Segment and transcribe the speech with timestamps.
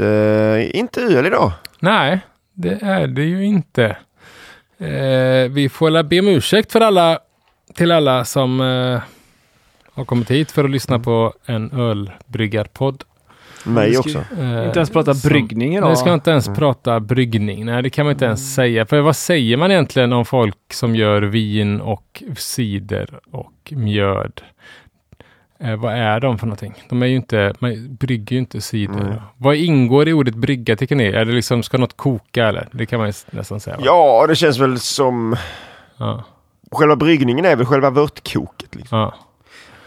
[0.00, 1.52] eh, inte öl idag.
[1.80, 2.20] nej,
[2.54, 3.96] det är det ju inte.
[4.78, 7.18] Eh, vi får la be om ursäkt för alla,
[7.74, 9.00] till alla som eh,
[9.92, 13.04] har kommit hit för att lyssna på en ölbryggarpodd.
[13.64, 14.18] Mig också.
[14.18, 15.88] Eh, Inte ens prata som- bryggning idag.
[15.88, 17.66] Nej, ska inte ens prata bryggning.
[17.66, 18.86] Nej, det kan man inte ens säga.
[18.86, 24.40] För vad säger man egentligen om folk som gör vin och cider och mjöd?
[25.60, 26.74] Eh, vad är de för någonting?
[26.88, 29.00] De är ju inte, man brygger ju inte cider.
[29.00, 29.14] Mm.
[29.36, 31.04] Vad ingår i ordet brygga tycker ni?
[31.04, 32.68] Är det liksom, ska något koka eller?
[32.72, 33.76] Det kan man ju nästan säga.
[33.76, 33.82] va?
[33.86, 35.36] Ja, det känns väl som...
[35.96, 36.24] Ja.
[36.72, 38.74] Själva bryggningen är väl själva vörtkoket.
[38.74, 38.98] Liksom.
[38.98, 39.14] ja.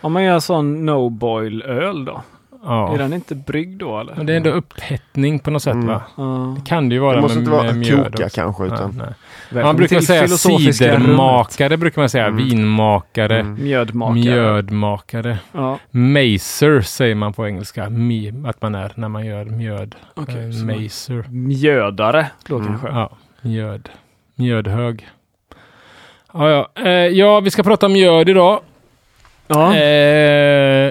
[0.02, 2.22] Om man gör sån no boil öl då?
[2.64, 2.94] ja.
[2.94, 4.16] Är den inte bryggd då eller?
[4.16, 5.88] Men det är ändå upphettning på något sätt Mm.
[5.88, 6.02] va?
[6.18, 6.56] Ja.
[6.60, 8.64] Det kan det ju vara Det måste med, inte vara med koka kanske.
[8.64, 9.14] Nej, Utan, nej.
[9.54, 12.26] Välkommen Man brukar säga cidermakare, brukar man säga.
[12.26, 12.48] Mm.
[12.50, 13.40] Vinmakare.
[13.40, 13.64] Mm.
[13.64, 14.14] Mjödmakare.
[14.20, 15.38] Mjödmakare.
[15.52, 17.90] Ja, Macer säger man på engelska.
[17.90, 19.96] Mi, att man är när man gör mjöd.
[20.14, 20.46] okej.
[20.46, 21.26] Eh, så man- macer.
[21.30, 22.68] Mjödare då Mm.
[22.68, 22.88] kanske?
[22.88, 23.10] Ja,
[23.42, 23.90] mjöd.
[24.36, 25.08] Mjödhög.
[26.34, 26.84] Ja, ja.
[26.86, 28.60] Eh, ja, vi ska prata om mjöd idag.
[29.48, 29.76] Ja.
[29.76, 30.88] Eh,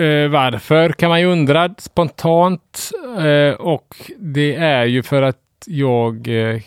[0.00, 2.90] eh, varför kan man ju undra spontant.
[3.18, 6.60] Eh, och det är ju för att jag eh,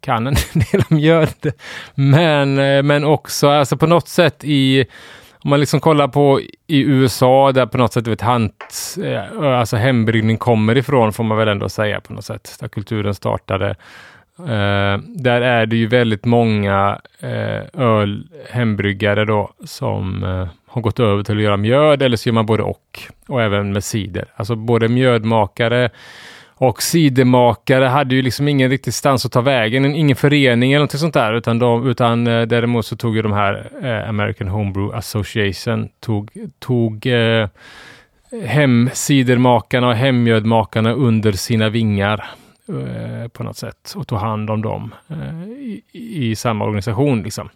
[0.00, 1.52] kan en del om mjöd.
[1.94, 4.86] Men, eh, men också alltså på något sätt i
[5.44, 9.76] om man liksom kollar på i USA där på något sätt vet, hant, eh, alltså
[9.76, 12.56] hembryggning kommer ifrån får man väl ändå säga på något sätt.
[12.60, 13.76] Där kulturen startade.
[14.38, 21.00] Eh, där är det ju väldigt många eh, öl, hembryggare då som eh, har gått
[21.00, 23.00] över till att göra mjöd eller så gör man både och.
[23.28, 24.24] Och även med cider.
[24.36, 25.90] Alltså både mjödmakare
[26.68, 31.00] och cidermakare hade ju liksom ingen riktig stans att ta vägen, ingen förening eller något
[31.00, 34.98] sånt där, utan, de, utan eh, däremot så tog ju de här eh, American Homebrew
[34.98, 37.48] Association, tog, tog eh,
[38.44, 42.24] hemcidermakarna och hemmjödmakarna under sina vingar
[42.68, 47.48] eh, på något sätt och tog hand om dem eh, i, i samma organisation liksom.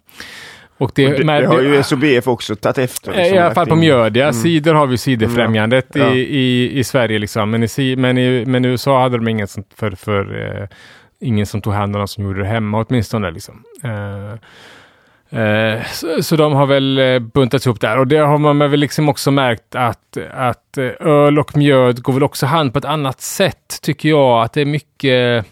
[0.79, 3.11] Och det, Och det, med- det har ju SOBF också tagit efter.
[3.11, 3.79] Eh, liksom, I alla fall på in.
[3.79, 4.23] mjöd, ja.
[4.23, 4.33] Mm.
[4.33, 6.13] Cider har vi Ciderfrämjandet Ja.
[6.13, 7.49] i, i, i Sverige liksom.
[7.51, 10.67] Men i, men i, men i USA hade de ingen sånt för, för eh,
[11.21, 13.63] ingen som tog hand om dem som gjorde det hemma åtminstone liksom.
[13.83, 14.33] Eh,
[15.41, 18.79] eh, så, så de har väl eh, buntats ihop där och det har man väl
[18.79, 22.85] liksom också märkt att, att eh, öl och mjöd går väl också hand på ett
[22.85, 24.43] annat sätt tycker jag.
[24.43, 25.45] Att det är mycket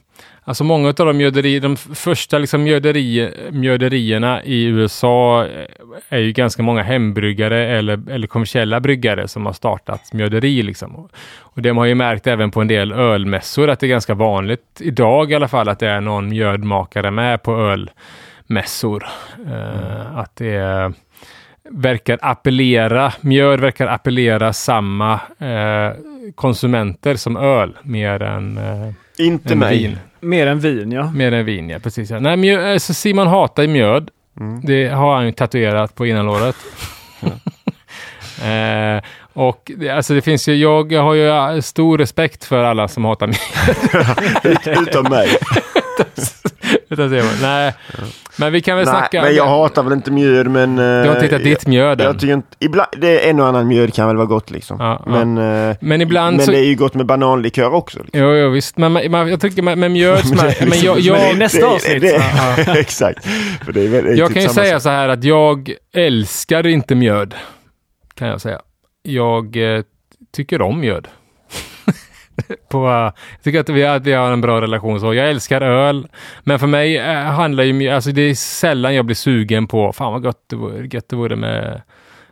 [0.48, 5.66] Alltså många av de mjöderi, de första liksom mjöderi, mjöderierna i USA eh,
[6.10, 10.62] är ju ganska många hembryggare eller, eller kommersiella bryggare som har startat mjöderi.
[10.64, 10.96] Liksom.
[10.96, 14.14] Och, det har man ju märkt även på en del ölmässor att det är ganska
[14.14, 17.80] vanligt idag i alla fall att det är någon mjödmakare med på
[18.48, 19.06] ölmässor.
[19.48, 20.94] Eh, att det är,
[21.70, 25.92] verkar appellera, mjöd verkar appellera samma eh,
[26.36, 29.78] konsumenter som öl mer än eh, Inte än mig.
[29.78, 29.98] vin.
[30.20, 31.12] Mer än vin ja.
[31.12, 31.80] Mer än vin, ja.
[31.80, 32.20] Precis, ja.
[32.20, 34.10] Nej, mjö, alltså Simon hatar ju mjöd.
[34.40, 34.62] Mm.
[34.62, 36.56] Det har han ju tatuerat på innanlåret.
[38.44, 43.28] eh, och alltså det finns ju, jag har ju stor respekt för alla som hatar
[43.28, 44.78] mjöd.
[44.88, 45.28] Utom mig.
[46.90, 47.32] Utan Simon.
[47.42, 47.74] Nej,
[48.38, 49.22] men vi kan väl Nej, snacka.
[49.22, 50.76] men jag hatar väl inte mjöd men...
[50.76, 52.08] Du har inte hittat ditt mjöd än.
[52.08, 54.78] Jag tycker inte, ibland, det är en och annan mjöd kan väl vara gott liksom.
[54.80, 55.12] Ja, ja.
[55.24, 55.38] men
[55.70, 56.52] eh, Men ibland men så...
[56.52, 58.00] det är ju gott med bananlikör också.
[58.04, 58.20] Liksom.
[58.22, 58.78] Jo, jo, visst.
[58.78, 60.26] Men, man, jag tycker med, med mjöd...
[60.30, 62.02] Men det är men jag, liksom- jag, det är nästa det, avsnitt.
[62.02, 63.26] Det, exakt.
[63.66, 64.82] För det är väl, det är Jag typ kan ju samma säga sak.
[64.84, 67.34] så här att jag älskar inte mjöd.
[68.14, 68.62] Kan jag säga.
[69.04, 69.82] Jag eh,
[70.36, 71.08] tycker om mjöd.
[72.70, 75.14] På, jag tycker att vi, att vi har en bra relation så.
[75.14, 76.08] Jag älskar öl.
[76.44, 80.14] Men för mig eh, handlar ju alltså det är sällan jag blir sugen på, fan
[80.14, 81.82] vad gott det vore, gött det vore med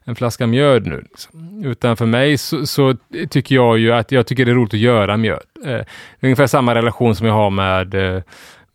[0.03, 1.01] en flaska mjöd nu.
[1.01, 1.63] Liksom.
[1.65, 2.95] Utan för mig så, så
[3.29, 5.43] tycker jag ju att jag tycker det är roligt att göra mjöd.
[5.65, 5.81] Eh,
[6.19, 8.21] ungefär samma relation som jag har med eh,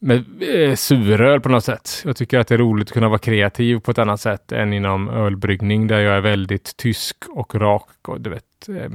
[0.01, 2.03] med eh, suröl på något sätt.
[2.05, 4.73] Jag tycker att det är roligt att kunna vara kreativ på ett annat sätt än
[4.73, 8.09] inom ölbryggning där jag är väldigt tysk och rak.
[8.09, 8.91] Och du vet, eh,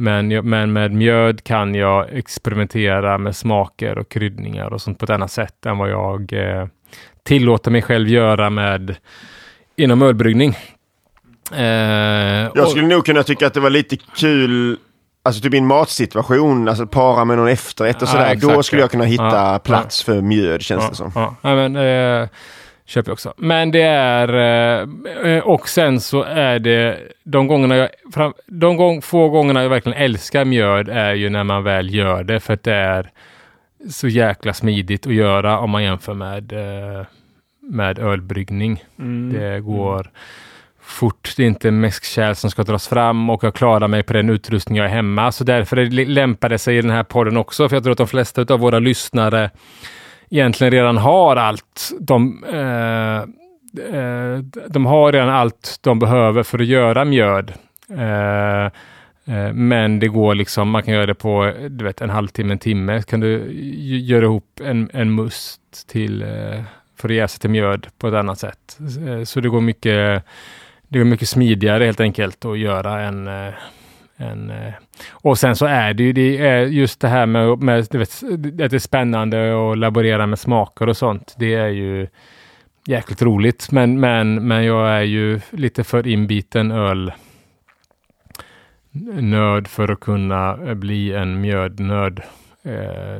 [0.00, 5.10] men, men med mjöd kan jag experimentera med smaker och kryddningar och sånt på ett
[5.10, 6.66] annat sätt än vad jag eh,
[7.22, 8.96] tillåter mig själv göra med
[9.76, 10.56] inom ölbryggning.
[11.52, 11.62] Eh,
[12.54, 14.78] Jag skulle nog kunna tycka att det var lite kul
[15.22, 18.34] Alltså typ i en matsituation, alltså para med någon efterrätt och Ja, sådär.
[18.34, 18.84] Då exakt, skulle ja.
[18.84, 21.12] jag kunna hitta Ja, plats för mjöd känns det som.
[21.14, 22.28] Ja, ja men, eh,
[22.90, 23.34] köper jag också.
[23.36, 27.88] Men det är, eh, eh, och sen så är det, de gångerna jag,
[28.46, 32.40] de gång, få gångerna jag verkligen älskar mjöd är ju när man väl gör det,
[32.40, 33.10] för att det är
[33.90, 37.06] så jäkla smidigt att göra om man jämför med, eh,
[37.60, 38.84] med ölbryggning.
[38.98, 39.32] Mm.
[39.32, 40.10] Det går,
[40.82, 44.30] fort det är inte mäskkärl som ska dras fram och jag klarar mig på den
[44.30, 45.32] utrustning jag är hemma.
[45.32, 45.76] Så därför
[46.06, 48.60] lämpar det sig i den här podden också, för jag tror att de flesta av
[48.60, 49.50] våra lyssnare
[50.30, 53.22] egentligen redan har allt de eh,
[53.78, 54.38] eh,
[54.68, 57.52] de har redan allt de behöver för att göra mjöd.
[57.90, 58.64] Eh,
[59.34, 62.58] eh, men det går liksom, man kan göra det på du vet, en halvtimme, en
[62.58, 63.02] timme.
[63.02, 63.52] Kan du
[63.84, 66.62] göra ihop en, en must till, eh,
[66.96, 68.78] för att jäsa till mjöd på ett annat sätt.
[69.24, 70.24] Så det går mycket,
[70.88, 73.28] det går mycket smidigare helt enkelt att göra en
[74.20, 74.52] en,
[75.10, 78.70] och sen så är det ju det är just det här med, med vet, att
[78.70, 81.34] det är spännande och laborera med smaker och sånt.
[81.38, 82.08] Det är ju
[82.86, 83.72] jäkligt roligt.
[83.72, 87.12] Men, men, men jag är ju lite för inbiten öl
[89.20, 92.22] nörd för att kunna bli en mjödnörd
[92.62, 92.72] eh,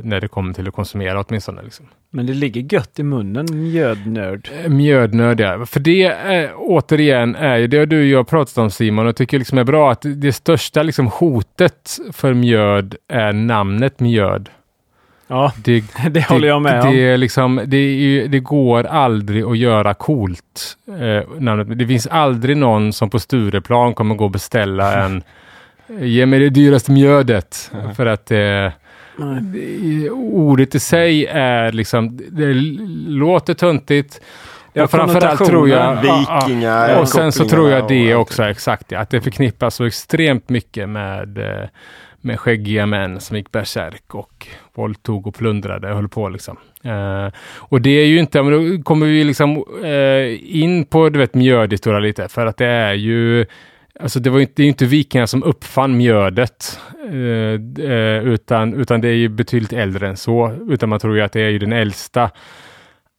[0.03, 1.62] när det kommer till att konsumera åtminstone.
[1.62, 1.87] Liksom.
[2.12, 4.51] Men det ligger gött i munnen, mjödnörd.
[4.65, 5.67] Eh, mjödnörd, ja.
[5.67, 9.39] För det är, återigen är ju det du och jag pratat om Simon och tycker
[9.39, 14.49] liksom är bra att det största liksom hotet för mjöd är namnet mjöd.
[15.27, 16.95] Ja, det, det håller jag med det, om.
[16.95, 20.77] Det, liksom, det, det, går aldrig att göra coolt.
[20.89, 25.23] Eh, Det finns aldrig någon som på Stureplan kommer gå och beställa en
[25.99, 27.71] Ge mig det dyraste mjödet.
[27.75, 27.95] Mm.
[27.95, 28.73] För att eh,
[30.12, 32.55] ordet i sig är liksom, det
[33.08, 34.20] låter töntigt.
[34.72, 36.02] Ja, framförallt tror jag...
[36.02, 37.00] Vikingar.
[37.00, 38.93] och sen så tror jag det också, exakt.
[38.93, 41.69] Att det förknippas så extremt mycket med eh,
[42.20, 46.56] med skäggiga män som gick bärsärk och våldtog och plundrade och höll på liksom.
[46.87, 51.19] Uh, och det är ju inte, men då kommer vi liksom uh, in på du
[51.19, 53.46] vet mjödhistoria lite, för att det är ju
[54.00, 59.00] Alltså det var inte, det är inte vikingarna som uppfann mjödet, eh, eh, utan, utan
[59.00, 60.56] det är ju betydligt äldre än så.
[60.69, 62.31] Utan man tror ju att det är ju den äldsta,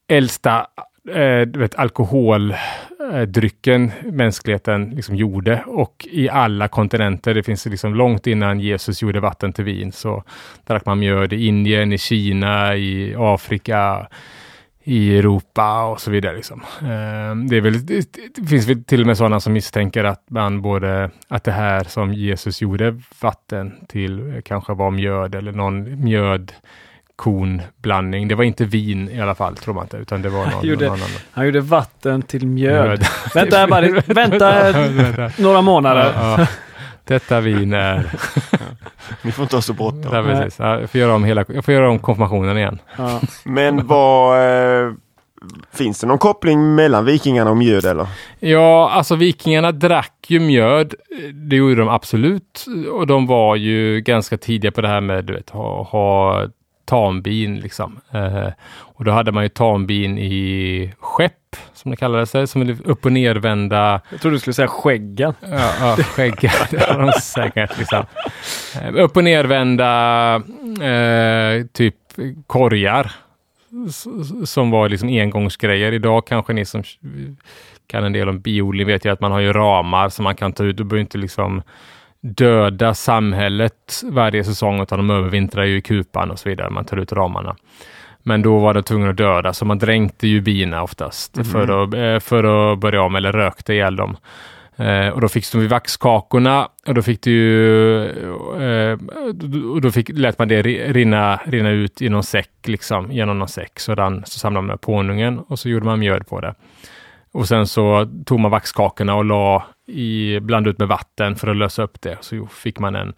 [0.07, 0.67] äldsta
[1.09, 7.33] eh, vet, alkoholdrycken eh, mänskligheten liksom gjorde och i alla kontinenter.
[7.33, 10.23] Det finns liksom långt innan Jesus gjorde vatten till vin så
[10.67, 14.07] drack man mjöd i Indien, i Kina, i Afrika,
[14.83, 16.35] i Europa och så vidare.
[16.35, 16.61] Liksom.
[16.81, 20.61] Eh, det, väl, det, det finns väl till och med sådana som misstänker att man
[20.61, 26.51] både att det här som Jesus gjorde vatten till kanske var mjöd eller någon mjöd
[27.15, 28.27] konblandning.
[28.27, 30.65] Det var inte vin i alla fall, tror man inte, utan det var någon, han,
[30.65, 31.09] gjorde, någon annan.
[31.31, 32.87] Han gjorde vatten till mjöd.
[32.87, 33.05] mjöd.
[33.33, 34.71] vänta, bara, vänta
[35.37, 36.13] några månader.
[36.15, 36.47] Ja, ja.
[37.03, 38.11] Detta vin är...
[39.21, 40.09] Ni får inte ha så bråttom.
[40.11, 40.59] Ja, precis.
[40.59, 42.79] Jag får göra om, hela, jag får göra om konfirmationen igen.
[42.97, 43.21] Ja.
[43.43, 44.39] Men vad...
[44.39, 44.93] Eh,
[45.73, 48.07] finns det någon koppling mellan vikingarna och mjöd eller?
[48.39, 50.93] Ja, alltså vikingarna drack ju mjöd.
[51.33, 52.65] Det gjorde de absolut.
[52.91, 56.45] Och de var ju ganska tidiga på det här med att ha, ha
[56.85, 57.99] tambin liksom.
[58.11, 61.33] Eh, och då hade man ju tambin i skepp,
[61.73, 64.01] som det kallades, det, som upp och nervända.
[64.09, 65.33] Jag trodde du skulle säga skäggen.
[65.41, 67.77] Ja, ja skäggen, det var de säkert.
[67.77, 68.05] Liksom.
[68.81, 70.35] Eh, upp och nervända
[70.81, 71.95] eh, typ
[72.47, 73.11] korgar
[74.45, 75.91] som var liksom engångsgrejer.
[75.91, 76.83] Idag kanske ni som
[77.87, 80.53] kan en del om biodling vet ju att man har ju ramar som man kan
[80.53, 80.77] ta ut.
[80.77, 81.61] Du behöver inte liksom
[82.21, 86.69] döda samhället varje säsong, utan de övervintrar ju i kupan och så vidare.
[86.69, 87.55] Man tar ut ramarna.
[88.23, 91.45] Men då var det tvungen att döda, så man dränkte ju bina oftast mm.
[91.45, 94.17] för, att, eh, för att börja om, eller rökte ihjäl dem.
[94.75, 98.05] Eh, och då fick de vaxkakorna och då fick du ju,
[98.61, 98.99] eh,
[99.73, 103.47] och då fick, lät man det rinna, rinna ut i någon säck, liksom, genom någon
[103.47, 103.79] säck.
[103.79, 106.55] Så, den, så samlade man pånungen och så gjorde man mjöd på det.
[107.33, 111.57] Och sen så tog man vaxkakorna och la i, blandade ut med vatten för att
[111.57, 112.17] lösa upp det.
[112.21, 113.13] Så fick man en,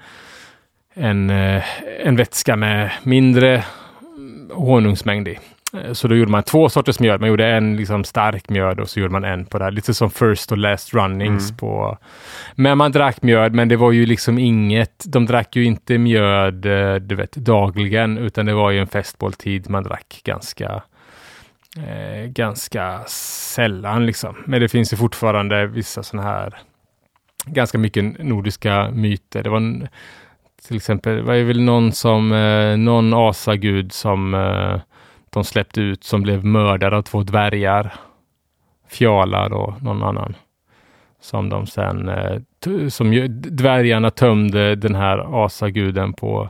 [0.93, 1.63] en, eh,
[2.03, 3.63] en vätska med mindre
[4.51, 5.39] honungsmängd i.
[5.73, 7.19] Eh, så då gjorde man två sorters mjöd.
[7.19, 9.71] Man gjorde en liksom stark mjöd och så gjorde man en på det här.
[9.71, 11.57] Lite som first och last runnings mm.
[11.57, 11.97] på...
[12.55, 15.03] Men man drack mjöd, men det var ju liksom inget...
[15.07, 19.69] De drack ju inte mjöd, eh, du vet, dagligen, utan det var ju en festmåltid
[19.69, 20.83] man drack ganska
[21.77, 24.35] eh, ganska sällan liksom.
[24.45, 26.53] Men det finns ju fortfarande vissa sådana här
[27.45, 29.43] ganska mycket nordiska myter.
[29.43, 29.87] Det var en,
[30.67, 34.81] till exempel, var det väl någon som, eh, någon asagud som eh,
[35.29, 37.93] de släppte ut som blev mördad av två dvärgar.
[38.89, 40.35] Fjalar och någon annan.
[41.21, 42.39] Som de sen, eh,
[42.89, 46.49] som dvärgarna tömde den här asaguden på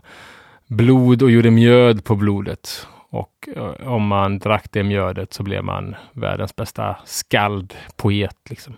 [0.67, 2.87] blod och gjorde mjöd på blodet.
[3.09, 8.37] Och eh, om man drack det mjödet så blev man världens bästa skald, poet.
[8.49, 8.73] Liksom.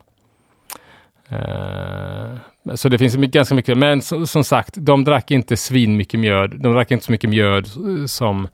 [1.31, 6.19] Uh, så det finns ganska mycket, men som, som sagt, de drack inte svin mycket
[6.19, 6.59] mjöd.
[6.59, 8.47] De drack inte så mycket mjöd eh, som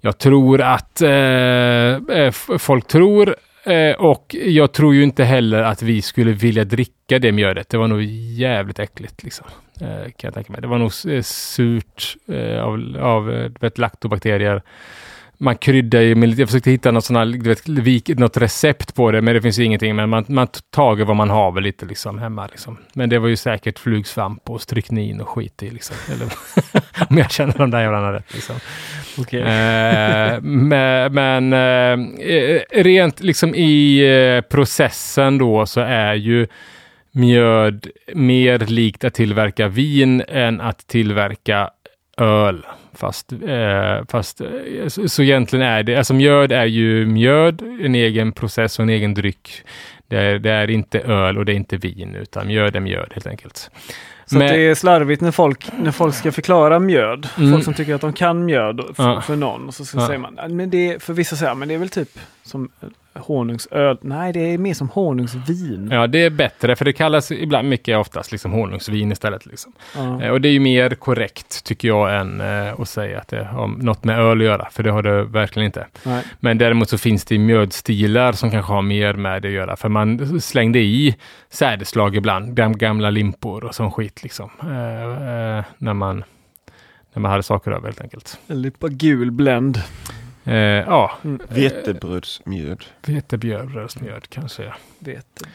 [0.00, 3.36] jag tror att uh, folk tror.
[3.64, 7.68] eh, och jag tror ju inte heller att vi skulle vilja dricka det mjödet.
[7.68, 9.46] Det var nog jävligt äckligt liksom.
[9.80, 10.60] Eh, kan jag tänka mig.
[10.60, 10.92] Det var nog
[11.24, 14.62] surt eh, av, av vet, laktobakterier
[15.38, 19.10] man kryddar ju med lite, jag försökte hitta något, såna, du vet, något recept på
[19.10, 19.96] det, men det finns ju ingenting.
[19.96, 22.46] Men man, man tager vad man har väl lite liksom hemma.
[22.46, 22.78] Liksom.
[22.92, 25.70] Men det var ju säkert flugsvamp och stryknin och skit i.
[25.70, 25.96] Liksom.
[26.12, 26.26] Eller,
[27.10, 28.34] om jag känner de där jävlarna rätt.
[28.34, 28.56] Liksom.
[29.18, 29.40] Okay.
[29.40, 36.46] Eh, men, men eh, rent liksom i eh, processen då så är ju
[37.12, 41.70] mjöd mer likt att tillverka vin än att tillverka
[42.16, 42.66] öl.
[42.94, 44.48] Fast, eh, fast eh,
[44.88, 48.88] så, så egentligen är det, alltså mjöd är ju mjöd, en egen process och en
[48.88, 49.62] egen dryck.
[50.08, 53.12] Det är, det är inte öl och det är inte vin, utan mjöd är mjöd
[53.12, 53.70] helt enkelt.
[54.26, 57.28] Så Men, det är slarvigt när folk, när folk ska förklara mjöd.
[57.38, 57.52] Mm.
[57.52, 59.20] Folk som tycker att de kan mjöd för, ja.
[59.20, 59.68] för någon.
[59.68, 60.06] Och så, så ja.
[60.06, 62.70] säger man, men det, för vissa säger men det är väl typ som
[63.14, 63.98] honungsöl.
[64.00, 65.88] Nej, det är mer som honungsvin.
[65.92, 69.46] Ja, det är bättre för det kallas ibland mycket oftast liksom honungsvin istället.
[69.46, 69.72] Liksom.
[69.96, 70.22] Ja.
[70.22, 73.44] Eh, och det är ju mer korrekt tycker jag än eh, att säga att det
[73.44, 75.86] har något med öl att göra, för det har det verkligen inte.
[76.02, 76.24] Nej.
[76.40, 79.88] Men däremot så finns det mjödstilar som kanske har mer med det att göra, för
[79.88, 81.16] man slängde i
[81.50, 84.50] sädeslag ibland, gamla limpor och sån skit liksom.
[84.60, 86.24] Eh, när man
[87.14, 88.38] när man hade saker över helt enkelt.
[88.46, 89.82] En limpa gul bländ.
[90.44, 91.12] Eh, ja.
[91.24, 91.40] Mm.
[91.48, 92.84] Vetebrödsmjöd.
[93.06, 94.72] Vetebrödsmjöd kanske.
[94.98, 95.52] Vetebröd.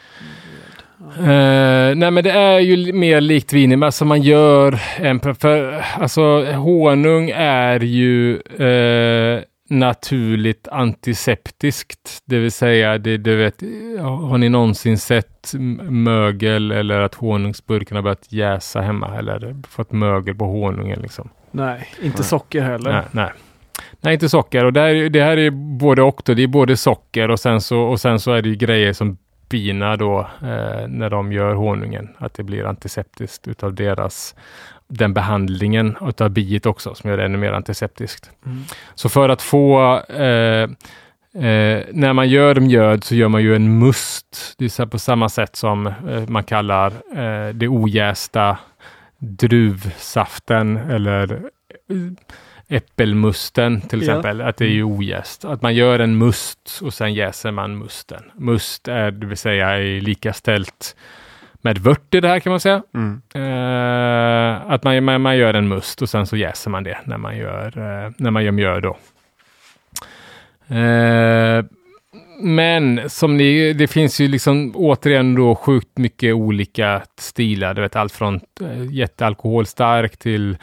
[1.18, 6.44] Eh, nej men det är ju mer likt vin, alltså man gör en, för alltså
[6.44, 13.62] honung är ju eh, naturligt antiseptiskt, det vill säga, det, du vet,
[14.00, 15.54] har ni någonsin sett
[15.90, 21.28] mögel eller att honungsburken har börjat jäsa hemma eller fått mögel på honungen liksom?
[21.50, 22.92] Nej, inte socker heller.
[22.92, 23.30] Nej, nej.
[24.00, 24.64] Nej, inte socker.
[24.64, 26.22] Och det här, det här är både och.
[26.24, 26.34] Då.
[26.34, 29.96] Det är både socker och sen så, och sen så är det grejer som bina
[29.96, 32.08] då eh, när de gör honungen.
[32.18, 34.34] Att det blir antiseptiskt utav deras
[34.88, 38.30] den behandlingen utav biet också som gör det ännu mer antiseptiskt.
[38.46, 38.64] Mm.
[38.94, 40.68] Så för att få eh,
[41.34, 44.54] Eh, när man gör mjöd så gör man ju en must.
[44.58, 48.58] Det är på samma sätt som eh, man kallar eh, det ojästa
[49.18, 51.96] druvsaften eller eh,
[52.70, 54.48] äppelmusten till exempel, ja.
[54.48, 55.44] att det är ju ojäst.
[55.44, 58.22] Att man gör en must och sen jäser man musten.
[58.34, 60.96] Must är, det vill säga, är lika ställt
[61.62, 62.82] med vört i det här kan man säga.
[62.94, 63.22] Mm.
[63.36, 67.18] Uh, att man, man, man, gör en must och sen så jäser man det när
[67.18, 68.96] man gör, uh, när man gör mjöd då.
[70.76, 71.64] Uh,
[72.42, 77.74] men som ni, det finns ju liksom återigen då sjukt mycket olika stilar.
[77.74, 78.40] Du vet allt från
[78.90, 80.56] jättealkoholstark till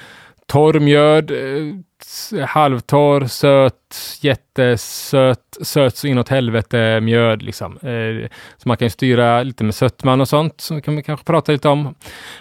[0.47, 7.77] torr mjöd, eh, halvtorr, söt, jättesöt, söt så inåt helvete mjöd liksom.
[7.77, 11.51] Eh, så man kan styra lite med sötman och sånt, som kan vi kanske prata
[11.51, 11.95] lite om.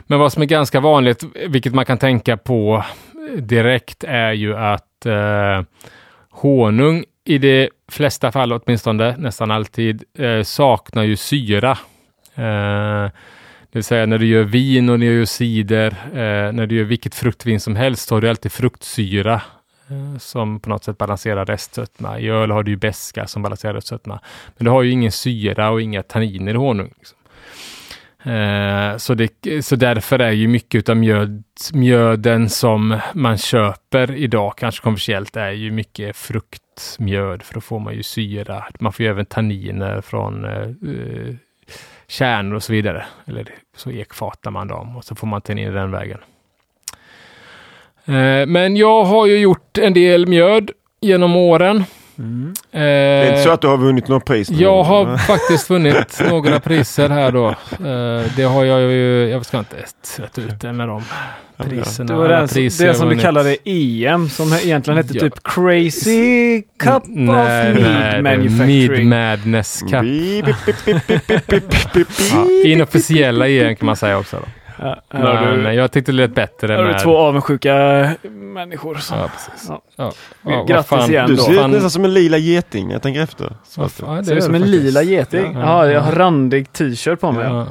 [0.07, 2.85] Men vad som är ganska vanligt, vilket man kan tänka på
[3.37, 5.63] direkt, är ju att eh,
[6.31, 11.79] honung i de flesta fall åtminstone, nästan alltid, eh, saknar ju syra.
[12.35, 13.11] Eh,
[13.71, 16.77] det vill säga när du gör vin och när du gör cider, eh, när du
[16.77, 19.35] gör vilket fruktvin som helst, så har du alltid fruktsyra
[19.89, 22.19] eh, som på något sätt balanserar restsötma.
[22.19, 24.21] I öl har du ju beska som balanserar restsötma.
[24.57, 26.93] Men du har ju ingen syra och inga tanniner i honung.
[26.99, 27.19] Liksom.
[28.33, 34.55] Eh, så, det, så därför är ju mycket av mjöd, mjöden som man köper idag,
[34.57, 38.65] kanske kommersiellt, är ju mycket fruktmjöd, för då får man ju syra.
[38.81, 41.35] Man får ju även tanniner från eh, eh
[42.09, 43.07] kärnor och så vidare.
[43.27, 46.19] Eller så ekfatar man dem och så får man ta in den vägen.
[48.05, 50.71] Eh, men jag har ju gjort en del mjöd
[51.01, 51.85] genom åren.
[52.19, 52.55] Mm.
[52.73, 54.51] Eh, det är inte så att du har vunnit något pris?
[54.51, 57.49] Jag har faktiskt vunnit några priser här då.
[57.49, 59.77] Eh, det har jag ju, jag ska inte
[60.17, 61.03] tvätta ut det med dem
[61.65, 62.13] priserna.
[62.13, 65.21] Det var den, priser det som du kallade EM som egentligen hette ja.
[65.21, 69.09] typ Crazy Cup N of Mead Manufacturing.
[69.09, 70.05] Mead Madness Cup.
[72.33, 74.37] ja, inofficiella EM kan man säga också.
[74.37, 74.47] Då.
[74.79, 76.73] Ja, men, du, jag tyckte det lät bättre.
[76.73, 77.75] Här har du två avundsjuka
[78.31, 78.95] människor.
[78.95, 79.15] Så.
[79.15, 79.69] Ja, precis.
[79.69, 79.83] Ja.
[79.97, 80.13] Ja.
[80.43, 82.91] Ja, Grattis igen Du ser ut nästan som en lila geting.
[82.91, 83.57] Jag tänker efter.
[83.89, 84.83] Fan, det ser ut som en faktiskt.
[84.83, 85.53] lila geting?
[85.53, 87.45] Ja, jag har randig t-shirt på mig.
[87.45, 87.67] Ja.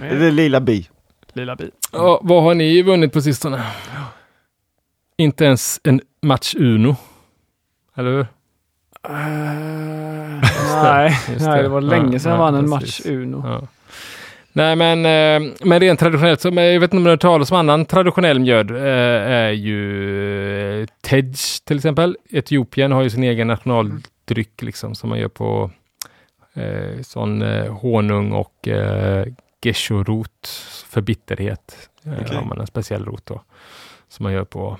[0.00, 0.88] Det är lila bi.
[1.32, 1.70] Lila bi.
[1.92, 3.62] Ja, vad har ni vunnit på sistone?
[5.16, 6.96] Inte ens en match Uno.
[7.96, 8.20] Eller hur?
[8.20, 8.26] Uh,
[10.82, 11.46] nej, det.
[11.46, 13.68] nej, det var länge sedan jag vann en match Uno.
[14.56, 17.86] Nej, men, eh, men rent traditionellt, så, jag vet inte om det talas om annan
[17.86, 18.76] traditionell mjöd, eh,
[19.32, 21.32] är ju eh, Tej
[21.64, 22.16] till exempel.
[22.30, 25.70] Etiopien har ju sin egen nationaldryck liksom som man gör på
[26.54, 29.26] eh, sån eh, honung och eh,
[29.62, 30.46] gesho-rot
[30.88, 31.88] för bitterhet.
[32.04, 32.36] Eh, Okej.
[32.36, 33.42] Har man en speciell rot då
[34.08, 34.78] som man gör på.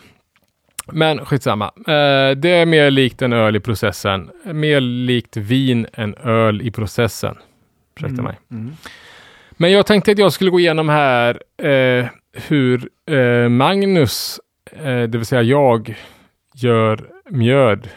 [0.87, 1.65] Men skitsamma.
[1.67, 4.31] Eh, det är mer likt en öl i processen.
[4.45, 7.37] Mer likt vin än öl i processen.
[7.97, 8.39] Ursäkta mig.
[8.51, 8.73] Mm.
[9.57, 12.07] Men jag tänkte att jag skulle gå igenom här eh,
[12.49, 14.41] hur eh, Magnus,
[14.73, 15.97] eh, det vill säga jag,
[16.55, 17.89] gör mjöd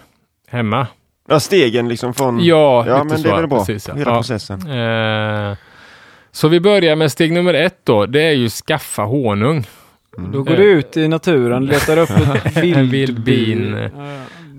[0.47, 0.87] hemma.
[1.27, 2.39] Ja, stegen liksom från...
[2.45, 3.59] Ja, ja lite men så, det är väl bra.
[3.59, 3.93] Precis, ja.
[3.95, 4.15] Hela Ja.
[4.17, 4.67] processen.
[4.71, 5.57] Eh,
[6.31, 8.05] så vi börjar med steg nummer ett då.
[8.05, 9.65] Det är ju skaffa honung.
[10.17, 12.89] Då går du ut i naturen, letar upp ett En vildbin.
[12.91, 13.73] vildbin.
[13.77, 13.91] Eh,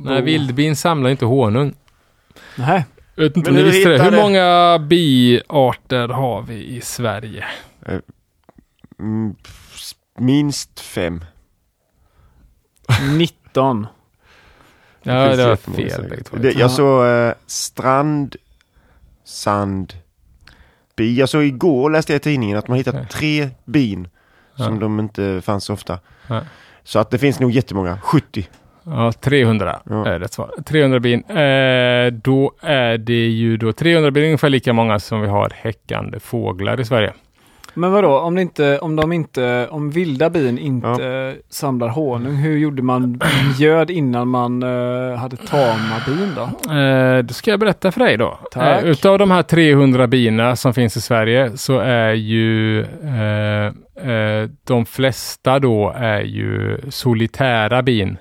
[0.05, 1.75] Nej, vildbin samlar inte honung.
[2.57, 2.85] Nej.
[3.21, 4.03] Vet inte Men om ni hur visste det.
[4.05, 4.17] Hur det?
[4.23, 7.45] många biarter har vi i Sverige?
[8.99, 9.35] Mm,
[9.75, 11.25] s- minst fem.
[13.19, 13.87] 19.
[15.03, 16.23] Ja, det var fel.
[16.43, 18.37] Det, jag såg eh, strand,
[19.25, 19.93] sand,
[20.97, 21.19] bi.
[21.19, 23.07] Jag såg igår läste jag i tidningen att man hittat Nej.
[23.11, 24.09] tre bin
[24.57, 24.81] som Ja.
[24.81, 25.99] de inte fanns så ofta.
[26.27, 26.43] Nej.
[26.83, 27.99] Så att det finns nog jättemånga.
[28.03, 28.49] 70.
[28.91, 30.07] Ja, 300 Ja.
[30.07, 30.51] är rätt svar.
[30.67, 31.25] 300 bin.
[31.25, 35.53] Eh, då är det ju då 300 bin är ungefär lika många som vi har
[35.55, 37.13] häckande fåglar i Sverige.
[37.75, 42.59] Men vadå, om, det inte, om de inte, om vilda bin inte samlar honung, hur
[42.59, 43.21] gjorde man
[43.59, 46.75] mjöd innan man eh, hade tama bin då?
[46.75, 48.39] Eh, då ska jag berätta för dig då.
[48.51, 48.83] Tack.
[48.83, 53.67] Eh, utav de här 300 bina som finns i Sverige så är ju eh,
[54.13, 58.17] eh, de flesta då är ju solitära bin.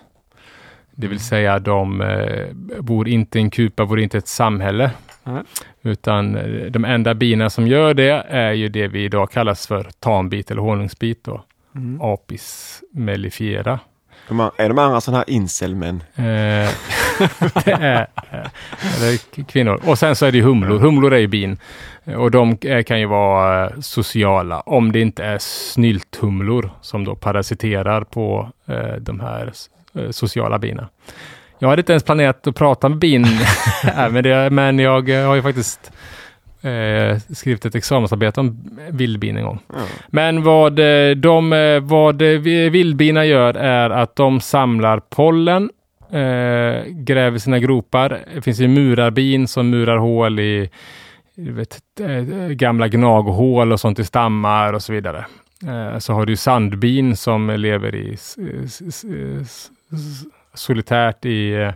[0.99, 2.47] Det vill säga de eh,
[2.79, 4.91] bor inte i en kupa, bor inte i ett samhälle.
[5.23, 5.41] Nej.
[5.81, 9.87] Utan eh, de enda bina som gör det är ju det vi idag kallas för
[9.99, 11.43] tambit eller honungsbit då.
[11.75, 12.01] Mm.
[12.01, 13.79] Apis mellifera.
[14.27, 16.03] De a- är de andra sådana här incelmän?
[16.15, 16.23] Eh,
[17.65, 18.07] det är,
[18.99, 19.81] det är kvinnor.
[19.85, 20.79] Och sen så är det ju humlor.
[20.79, 21.57] Humlor är ju bin.
[22.17, 28.01] Och de eh, kan ju vara sociala om det inte är snylthumlor som då parasiterar
[28.03, 29.51] på eh, de här
[30.11, 30.89] sociala bina.
[31.59, 33.25] Jag hade inte ens planerat att prata med bin,
[34.11, 35.91] men, det, men jag eh, har ju faktiskt
[36.61, 39.59] eh, skrivit ett examensarbete om vildbin en gång.
[39.73, 39.79] Ja.
[40.07, 45.69] Men vad, eh, de, eh, vad eh, vi- vildbina gör är att de samlar pollen,
[46.11, 48.19] eh, gräver sina gropar.
[48.35, 50.69] Det finns ju murarbin som murar hål i
[51.35, 55.25] vet, eh, gamla gnaghål och sånt i stammar och så vidare.
[55.67, 58.17] Eh, så har du sandbin som lever i
[60.53, 61.71] solitärt i, eh,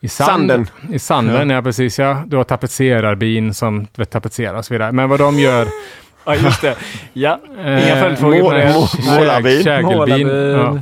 [0.00, 0.28] i sand.
[0.28, 0.66] Sanden.
[0.92, 1.62] I sanden, ja.
[1.62, 1.98] precis.
[1.98, 2.22] Ja.
[2.26, 4.92] Du har tapetserarbin som vet, tapetserar och så vidare.
[4.92, 5.66] Men vad de gör
[6.26, 6.76] Ja, just det.
[7.12, 8.72] Ja, inga Eh, följdfrågor på mål- det.
[8.74, 9.18] mål- Nej.
[9.18, 9.62] målarbin.
[9.62, 10.28] Kägelbin.
[10.28, 10.80] Ja.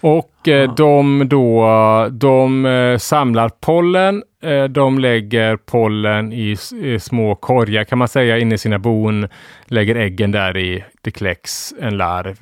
[0.00, 0.74] Och eh, Ja.
[0.76, 4.22] de då, de eh, samlar pollen.
[4.42, 9.28] Eh, de lägger pollen i, i små korgar kan man säga inne i sina bon.
[9.66, 10.84] Lägger äggen där i.
[11.02, 12.38] Det kläcks en larv.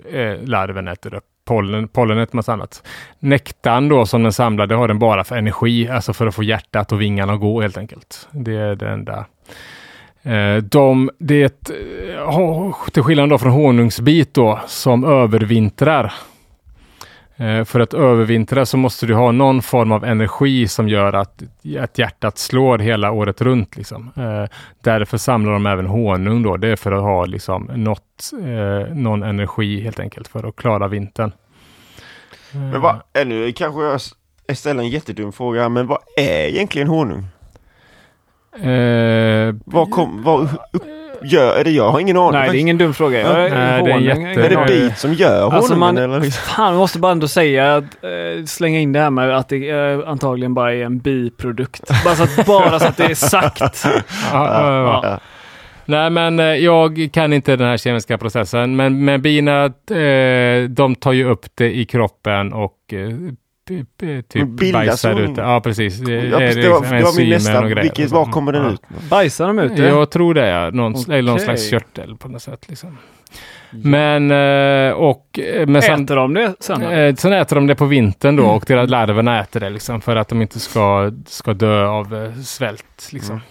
[0.49, 2.83] Larven äter upp pollen, pollenet, massa annat.
[3.19, 6.43] Nektarn då som den samlar, det har den bara för energi, alltså för att få
[6.43, 8.29] hjärtat och vingarna att gå helt enkelt.
[8.31, 9.25] Det är det enda.
[10.23, 16.13] Eh, de, det, eh, till skillnad då från honungsbit då, som övervintrar.
[17.37, 21.43] Eh, För att övervintra så måste du ha någon form av energi som gör att,
[21.81, 23.77] att hjärtat slår hela året runt.
[23.77, 24.11] Liksom.
[24.17, 24.45] Eh,
[24.81, 26.57] därför samlar de även honung då.
[26.57, 30.89] Det är för att ha liksom, något, eh, någon energi helt enkelt för att klara
[30.89, 31.33] vintern.
[32.53, 34.01] Men vad, nu kanske jag
[34.59, 37.27] ställer en jättedum fråga, men vad är egentligen honung?
[38.67, 40.27] Eh, Vad kom,
[40.73, 40.83] upp,
[41.23, 42.33] gör, är det jag har ingen aning.
[42.41, 43.21] Nej, det är ingen dum fråga.
[43.21, 46.43] Jag, Nej, det är jätte- Är det bit som gör honungen Alltså, man- eller liksom?
[46.57, 49.71] Fan, jag måste bara ändå säga att eh, slänga in det här med att det
[49.71, 52.05] eh, antagligen bara är en biprodukt.
[52.05, 53.61] Bara så att, bara så att det är sagt.
[53.85, 54.01] ja,
[54.33, 55.01] ja, ja.
[55.03, 55.19] Ja.
[55.89, 58.77] Nej, men eh, jag kan inte den här kemiska processen.
[58.77, 63.09] Men, men bina, eh, de tar ju upp det i kroppen och eh,
[63.67, 65.37] typ Men bildas bajsar ut.
[65.37, 65.99] Ja, precis.
[65.99, 66.05] Ja,
[66.39, 68.35] precis, det, var, det var min enzymer nästa, vilket, var sånt.
[68.35, 68.71] kommer den Ja.
[68.73, 68.81] ut?
[69.11, 69.89] Bajsar de ut det?
[69.89, 70.71] Jag tror det, ja.
[70.71, 72.65] Någon, eller någon slags körtel på något sätt.
[72.69, 72.99] Liksom.
[73.71, 76.83] Men, eh, och, eh, men sen, Äter de det sen?
[76.83, 78.55] eh, sen äter de det på vintern då Mm.
[78.55, 82.33] och deras larverna äter det liksom, för att de inte ska, ska dö av eh,
[82.43, 83.09] svält.
[83.13, 83.35] Liksom.
[83.35, 83.47] Mm.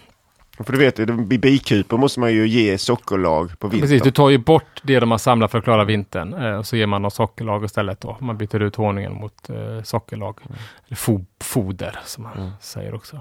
[0.64, 3.82] För du vet, i bikupor måste man ju ge sockerlag på vintern.
[3.90, 6.66] Precis, du tar ju bort det de har samlat för att klara vintern eh, och
[6.68, 8.18] så ger man något sockerlag istället då.
[8.20, 10.40] Man byter ut honungen mot eh, sockerlag.
[10.88, 12.50] Eller fo foder som man Mm.
[12.62, 13.16] säger också.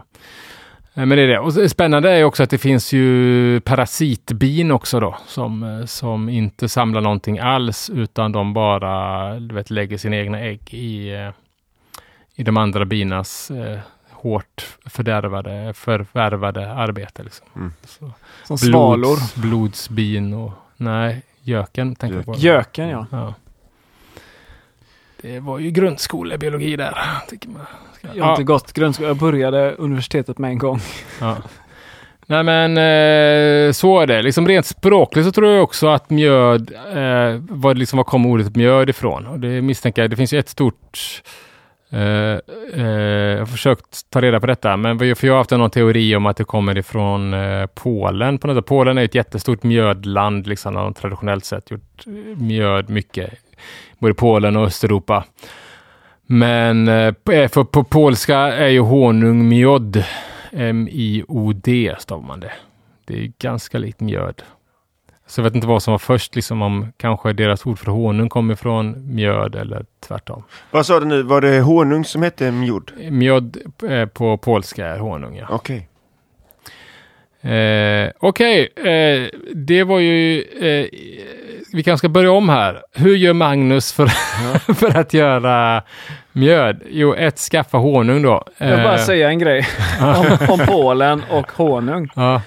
[0.94, 1.38] Eh, men det är det.
[1.38, 7.00] Och spännande är också att det finns ju parasitbin också då som, som inte samlar
[7.00, 11.10] någonting alls utan de bara du vet, lägger sina egna ägg i,
[12.36, 13.78] i de andra binas eh,
[14.24, 17.22] hårt fördärvade, förvärvade arbete.
[17.22, 17.46] Liksom.
[17.56, 17.72] Mm.
[17.84, 18.12] Som
[18.48, 19.40] Blods, svalor.
[19.40, 22.34] Blodsbin och nej, göken tänker jag på.
[22.36, 23.06] Göken ja.
[23.10, 23.34] ja.
[25.22, 26.98] Det var ju grundskolebiologi där.
[27.28, 27.62] Tycker man.
[28.14, 29.08] Jag har inte gått grundskola.
[29.08, 30.80] Jag började universitetet med en gång.
[31.20, 31.36] Ja.
[32.26, 34.22] Nej men eh, så är det.
[34.22, 38.56] Liksom rent språkligt så tror jag också att mjöd, eh, var, liksom, var kom ordet
[38.56, 39.26] mjöd ifrån?
[39.26, 41.22] Och det misstänker jag, det finns ju ett stort
[41.94, 42.38] Uh,
[42.76, 42.88] uh,
[43.30, 46.26] jag har försökt ta reda på detta, men för jag har haft någon teori om
[46.26, 48.38] att det kommer ifrån uh, Polen.
[48.38, 53.30] På något Polen är ett jättestort mjödland, liksom, har traditionellt sett gjort mjöd mycket,
[53.98, 55.24] både Polen och Östeuropa.
[56.26, 56.86] Men
[57.26, 60.04] för på polska är ju honung mjod,
[60.52, 62.52] M-I-O-D stavar man det.
[63.04, 64.42] Det är ganska likt mjöd.
[65.26, 68.28] Så jag vet inte vad som var först, liksom om kanske deras ord för honung
[68.28, 70.42] kommer från mjöd eller tvärtom.
[70.70, 72.90] Vad sa du nu, var det honung som hette mjod?
[73.10, 73.56] Mjöd
[73.88, 75.46] eh, på polska är honung, ja.
[75.50, 75.76] Okej.
[75.76, 75.86] Okay.
[77.44, 78.92] Eh, Okej, okay.
[78.92, 80.40] eh, det var ju...
[80.40, 80.86] Eh,
[81.72, 82.82] vi kanske ska börja om här.
[82.92, 84.74] Hur gör Magnus för, ja.
[84.74, 85.82] för att göra
[86.32, 86.82] mjöd?
[86.90, 88.44] Jo, ett, skaffa honung då.
[88.58, 89.66] Jag vill bara eh, säga en grej
[90.00, 92.08] om, om Polen och honung.
[92.14, 92.42] Ja.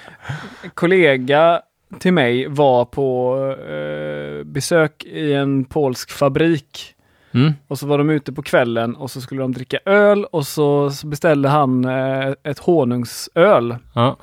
[0.73, 1.61] Kollega
[1.99, 3.37] till mig var på
[3.69, 6.93] eh, besök i en polsk fabrik.
[7.31, 7.53] Mm.
[7.67, 10.91] Och så var de ute på kvällen och så skulle de dricka öl och så,
[10.91, 13.75] så beställde han eh, ett honungsöl.
[13.93, 14.17] Ja.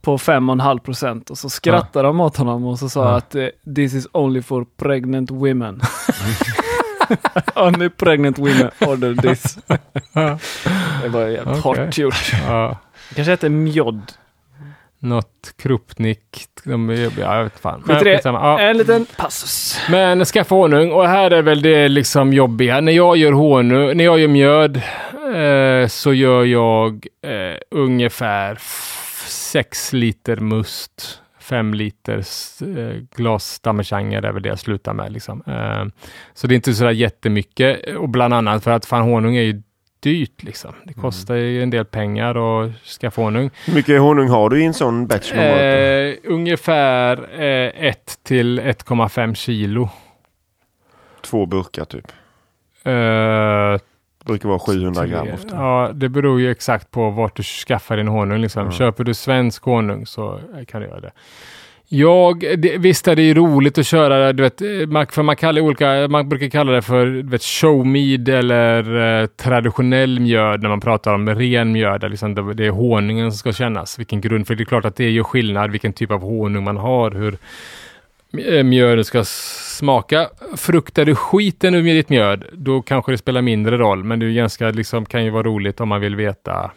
[0.00, 2.12] På 5,5 procent och så skrattade ja.
[2.12, 3.16] de åt honom och så sa ja.
[3.16, 5.80] att eh, this is only for pregnant women.
[7.56, 9.58] only pregnant women order this.
[11.02, 11.84] det var jävligt okay.
[11.84, 12.32] hårt gjort.
[12.46, 12.78] Ja.
[13.14, 14.12] Kanske hette mjod
[15.02, 16.44] något Krupnik.
[16.64, 17.82] De, ja, jag vet fan.
[17.86, 18.60] Men, det, ja.
[18.60, 19.80] En liten passus.
[19.90, 22.80] Men skaffa honung och här är väl det liksom jobbiga.
[22.80, 24.76] När jag gör honung, när jag gör mjöd
[25.34, 28.58] eh, så gör jag eh, ungefär
[29.26, 31.18] 6 liter must.
[31.40, 32.18] 5 liter
[32.60, 35.12] eh, glas damejeanner är väl det jag slutar med.
[35.12, 35.42] Liksom.
[35.46, 35.84] Eh,
[36.34, 39.62] så det är inte sådär jättemycket och bland annat för att fan honung är ju
[40.02, 40.74] dyrt liksom.
[40.84, 41.02] Det mm.
[41.02, 41.46] kostar mm.
[41.46, 43.50] ju en del pengar att skaffa honung.
[43.66, 45.32] Hur mycket honung har du i en sån batch?
[45.32, 49.88] Eh, ungefär eh, 1 till 1,5 kilo.
[51.20, 52.12] Två burkar typ?
[52.84, 53.78] Eh,
[54.18, 55.56] det brukar vara 700 gram ofta.
[55.56, 58.38] Ja, det beror ju exakt på vart du skaffar din honung.
[58.38, 58.62] Liksom.
[58.62, 58.72] Mm.
[58.72, 61.12] Köper du svensk honung så kan du göra det.
[61.94, 64.58] Jag, det, visst är det ju roligt att köra, du vet,
[65.12, 70.20] för man, kallar olika, man brukar kalla det för du vet, showmead eller eh, traditionell
[70.20, 72.10] mjöd när man pratar om ren mjöd.
[72.10, 74.96] Liksom det, det är honungen som ska kännas, vilken grund, för det är klart att
[74.96, 77.36] det gör skillnad vilken typ av honung man har, hur
[78.38, 80.28] eh, mjöden ska smaka.
[80.56, 84.32] Fruktar du skiten ur ditt mjöd, då kanske det spelar mindre roll, men det är
[84.32, 86.70] ganska, liksom, kan ju vara roligt om man vill veta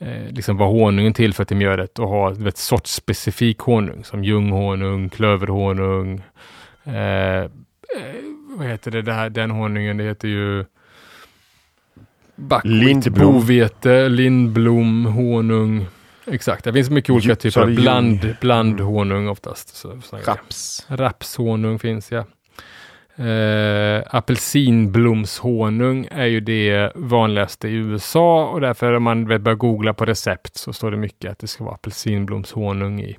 [0.00, 6.22] eh, liksom vad honungen tillför till mjölet och ha ett sortspecifik honung som ljunghonung, klöverhonung.
[6.84, 7.48] Eh, eh,
[8.48, 9.96] vad heter det, det här, den honungen?
[9.96, 10.64] Det heter ju
[12.64, 13.32] Lindblom.
[13.32, 15.86] bovete, lindblom, honung.
[16.26, 19.76] Exakt, det finns mycket olika typer av bland, blandhonung oftast.
[19.76, 20.86] Så, Raps.
[20.88, 22.24] Rapshonung finns ja.
[23.16, 30.04] Eh, apelsinblomshonung är ju det vanligaste i USA och därför om man börjar googla på
[30.04, 33.16] recept så står det mycket att det ska vara apelsinblomshonung i.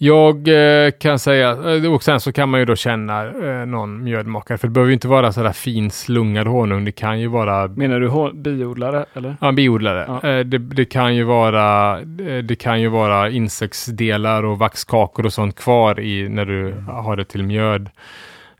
[0.00, 4.04] Jag eh, kan säga, eh, och sen så kan man ju då känna eh, någon
[4.04, 6.84] mjödmakare, för det behöver ju inte vara sådär fin slungad honung.
[6.84, 7.68] Det kan ju vara...
[7.68, 9.36] Menar du biodlare eller?
[9.40, 10.04] Ja, biodlare.
[10.08, 10.28] Ja.
[10.30, 15.32] Eh, det, det, kan ju vara, eh, det kan ju vara insektsdelar och vaxkakor och
[15.32, 16.86] sånt kvar i när du mm.
[16.86, 17.90] har det till mjöd.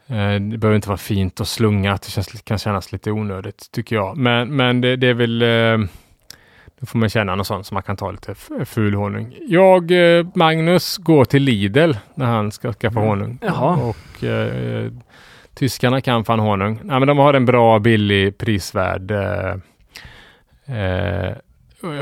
[0.07, 2.03] Eh, det behöver inte vara fint och slungat.
[2.03, 4.17] Det känns, kan kännas lite onödigt tycker jag.
[4.17, 5.43] Men, men det, det är väl
[6.81, 9.37] då får man känna något sånt som man kan ta lite ful honung.
[9.49, 13.09] Jag, eh, Magnus, går till Lidl när han ska skaffa mm.
[13.09, 13.39] honung.
[13.43, 13.77] Jaha.
[13.77, 14.93] Och eh,
[15.55, 16.81] tyskarna kan fan honung.
[16.83, 19.55] Nej, men de har en bra, billig, prisvärd eh,
[20.77, 21.37] eh,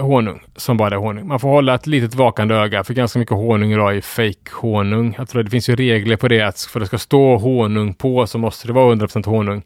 [0.00, 1.26] honung som bara är honung.
[1.26, 5.14] Man får hålla ett litet vakande öga för ganska mycket honung idag är fake honung.
[5.18, 7.94] Jag tror det finns ju regler på det att för att det ska stå honung
[7.94, 9.62] på så måste det vara 100% honung.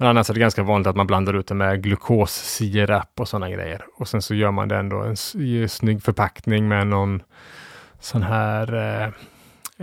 [0.00, 3.50] Men annars är det ganska vanligt att man blandar ut det med glukossirap och sådana
[3.50, 3.84] grejer.
[3.96, 5.16] Och sen så gör man det ändå en
[5.68, 7.22] snygg förpackning med någon
[8.00, 9.08] sån här eh,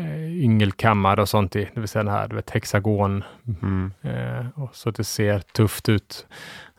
[0.05, 3.23] eh, yngelkammare och sånt i, det vill säga den här du vet, hexagon.
[3.61, 3.93] Mm.
[4.01, 6.27] Eh, och så att det ser tufft ut.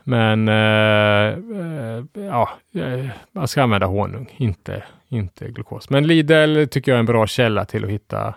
[0.09, 5.91] Men eh, eh, ja, eh, man ska använda honung, inte, inte glukos.
[5.91, 8.35] Men Lidl tycker jag är en bra källa till att hitta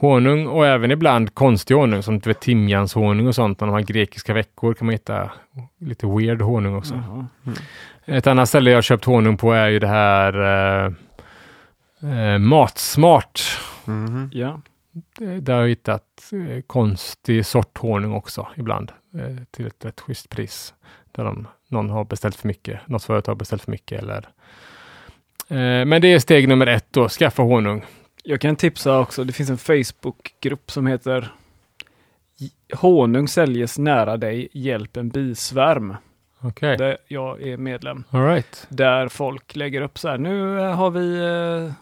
[0.00, 3.60] honung och även ibland konstig honung som vet, timjanshonung och sånt.
[3.60, 5.30] När de har grekiska veckor kan man hitta
[5.78, 6.94] lite weird honung också.
[6.94, 7.26] Mm.
[8.04, 10.92] Ett annat ställe jag har köpt honung på är ju det här eh,
[12.10, 13.40] eh, Matsmart.
[13.86, 14.30] Mm.
[14.32, 14.60] Ja.
[15.40, 20.74] Där har jag hittat eh, konstig sorthonung också ibland eh, till ett rätt schysst pris.
[21.12, 24.28] Där de, någon har beställt för mycket, något företag har beställt för mycket eller
[25.48, 27.84] eh, men det är steg nummer ett då, skaffa honung.
[28.30, 31.32] Jag kan tipsa också, det finns en Facebookgrupp som heter
[32.74, 35.96] Honung säljes nära dig, hjälp en bisvärm.
[36.42, 36.76] Okay.
[36.76, 38.04] Där jag är medlem.
[38.10, 38.66] All right.
[38.68, 41.72] Där folk lägger upp så här, nu har vi eh,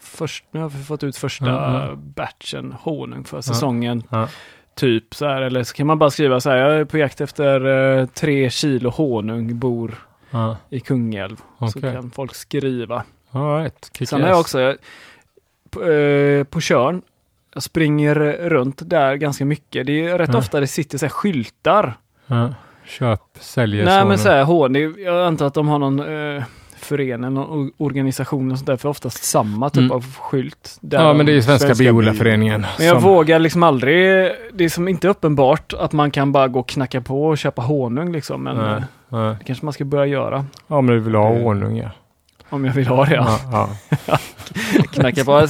[0.00, 2.12] först, nu har vi fått ut första mm.
[2.14, 4.02] batchen honung för säsongen.
[4.12, 4.28] Mm.
[4.74, 7.20] Typ så här, eller så kan man bara skriva så här, jag är på jakt
[7.20, 10.54] efter uh, tre kilo honung, bor mm.
[10.68, 11.36] i Kungälv.
[11.58, 11.70] Okay.
[11.70, 13.04] Så kan folk skriva.
[13.30, 13.90] All right.
[14.08, 14.76] Sen har jag också, jag,
[15.74, 17.02] på, uh, på Körn,
[17.54, 18.14] jag springer
[18.48, 19.86] runt där ganska mycket.
[19.86, 21.96] Det är rätt ofta det sitter så skyltar.
[22.86, 26.42] Köp, säljer Nej men så här honung, jag antar att de har någon uh,
[26.84, 29.92] förening, någon organisation och sånt där, för oftast samma typ mm.
[29.92, 30.78] av skylt.
[30.80, 32.66] ja, men det är Svenska, Svenska Bioodlarföreningen.
[32.78, 33.10] Men jag som...
[33.10, 37.00] vågar liksom aldrig, det är som inte uppenbart att man kan bara gå och knacka
[37.00, 39.36] på och köpa honung liksom, men nej, nej.
[39.38, 40.46] det kanske man ska börja göra.
[40.66, 41.90] Ja, om du vill ha honung ja.
[42.54, 43.40] Om jag vill ha det ja.
[43.52, 43.68] ja,
[44.06, 44.18] ja.
[44.92, 45.46] knacka på.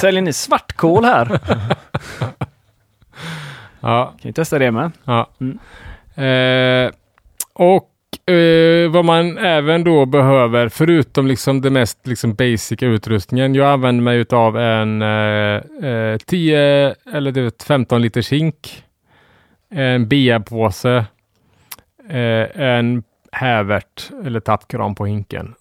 [0.00, 1.40] Säljer ni svartkål här?
[3.80, 4.14] ja.
[4.20, 4.90] Kan ju testa det med.
[5.04, 5.30] Ja.
[5.40, 5.58] Mm.
[6.16, 6.92] Eh,
[7.52, 7.88] och
[8.30, 13.54] Uh, vad man även då behöver, förutom liksom det mest liksom basica utrustningen.
[13.54, 18.84] Jag använder mig av en uh, 10 eller det 15 liters hink,
[19.70, 21.04] en biapåse,
[22.54, 23.02] en
[23.32, 25.54] hävert eller tappkran på hinken,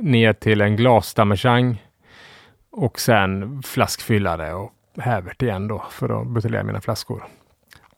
[0.00, 1.76] ner till en glasdamejeanne
[2.70, 7.24] och sen flaskfyllare och hävert igen då för att buteljera mina flaskor.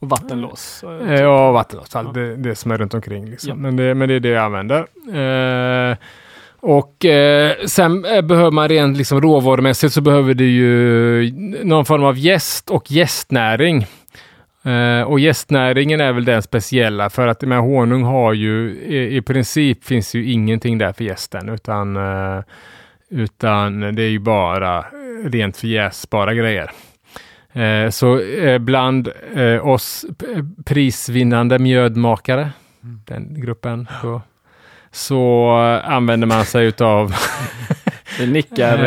[0.00, 0.84] Och vattenlås?
[0.84, 1.88] Eh, ja, vattenlås.
[1.94, 2.02] Ja.
[2.02, 3.30] Det, det som är runt omkring.
[3.30, 3.50] Liksom.
[3.50, 3.54] Ja.
[3.54, 4.86] Men, det, men det är det jag använder.
[5.90, 5.96] Eh,
[6.60, 11.32] och eh, sen eh, behöver man rent liksom, råvarumässigt så behöver du ju
[11.64, 13.86] någon form av gäst och gästnäring.
[14.66, 19.22] Eh, och gästnäringen är väl den speciella för att med honung har ju i, i
[19.22, 22.42] princip finns ju ingenting där för gästen utan, eh,
[23.10, 24.84] utan det är ju bara
[25.24, 26.70] rent förjäsbara grejer.
[27.52, 28.20] Eh, så
[28.60, 29.08] bland
[29.62, 30.04] oss
[30.64, 32.50] prisvinnande mjödmakare,
[32.82, 33.00] mm.
[33.06, 34.22] den gruppen, så,
[34.90, 35.50] så
[35.84, 37.14] använder man sig utav
[38.18, 38.78] Det nickar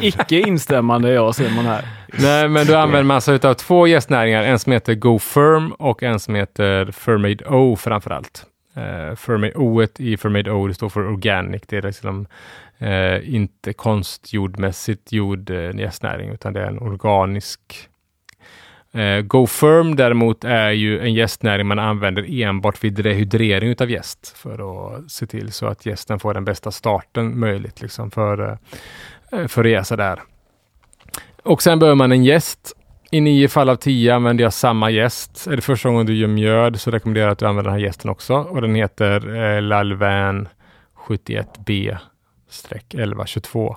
[0.00, 1.84] icke instämmande jag ser man här.
[2.18, 6.02] Nej, men då använder man sig av två gästnäringar, en som heter Go Firm och
[6.02, 8.46] en som heter Firmade O framförallt.
[8.76, 11.62] Uh, Fermade O i Fermade O det står för organic.
[11.66, 12.26] Det är liksom
[12.82, 17.88] uh, inte konstjordmässigt gjord uh, gästnäring utan det är en organisk.
[18.94, 24.38] Uh, Go Firm däremot är ju en gästnäring man använder enbart vid rehydrering av gäst
[24.38, 28.58] för att se till så att gästen får den bästa starten möjligt liksom för,
[29.48, 30.20] för resa där.
[31.42, 32.76] Och sen behöver man en gäst
[33.10, 35.46] i nio fall av tio använder jag samma gäst.
[35.46, 37.86] Är det första gången du gör mjöd så rekommenderar jag att du använder den här
[37.86, 38.34] gästen också.
[38.34, 40.48] Och den heter eh, Lalvan
[41.06, 41.96] 71B
[42.48, 43.76] 1122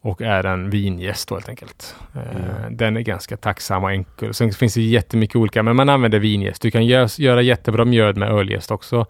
[0.00, 1.94] och är en vingäst helt enkelt.
[2.14, 2.76] Mm.
[2.76, 4.34] Den är ganska tacksam och enkel.
[4.34, 6.62] Sen finns det jättemycket olika, men man använder vingäst.
[6.62, 9.06] Du kan göra, göra jättebra mjöd med ölgäst också.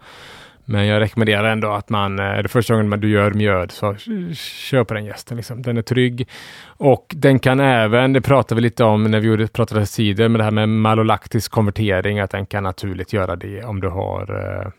[0.69, 3.95] Men jag rekommenderar ändå att man, är det första gången du gör mjöd, så
[4.33, 5.37] kör på den gästen.
[5.37, 5.61] Liksom.
[5.61, 6.27] Den är trygg.
[6.67, 10.39] Och den kan även, det pratade vi lite om när vi gjorde, pratade cider, med
[10.39, 14.71] det här med malolaktisk konvertering, att den kan naturligt göra det om du har eh,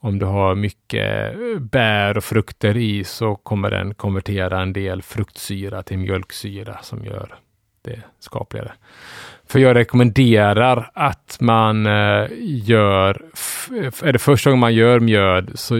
[0.00, 5.82] om du har mycket bär och frukter i så kommer den konvertera en del fruktsyra
[5.82, 7.34] till mjölksyra som gör
[7.82, 8.72] det skapligare.
[9.48, 13.22] För jag rekommenderar att man eh, gör,
[14.02, 15.78] är det första gången man gör mjöd, så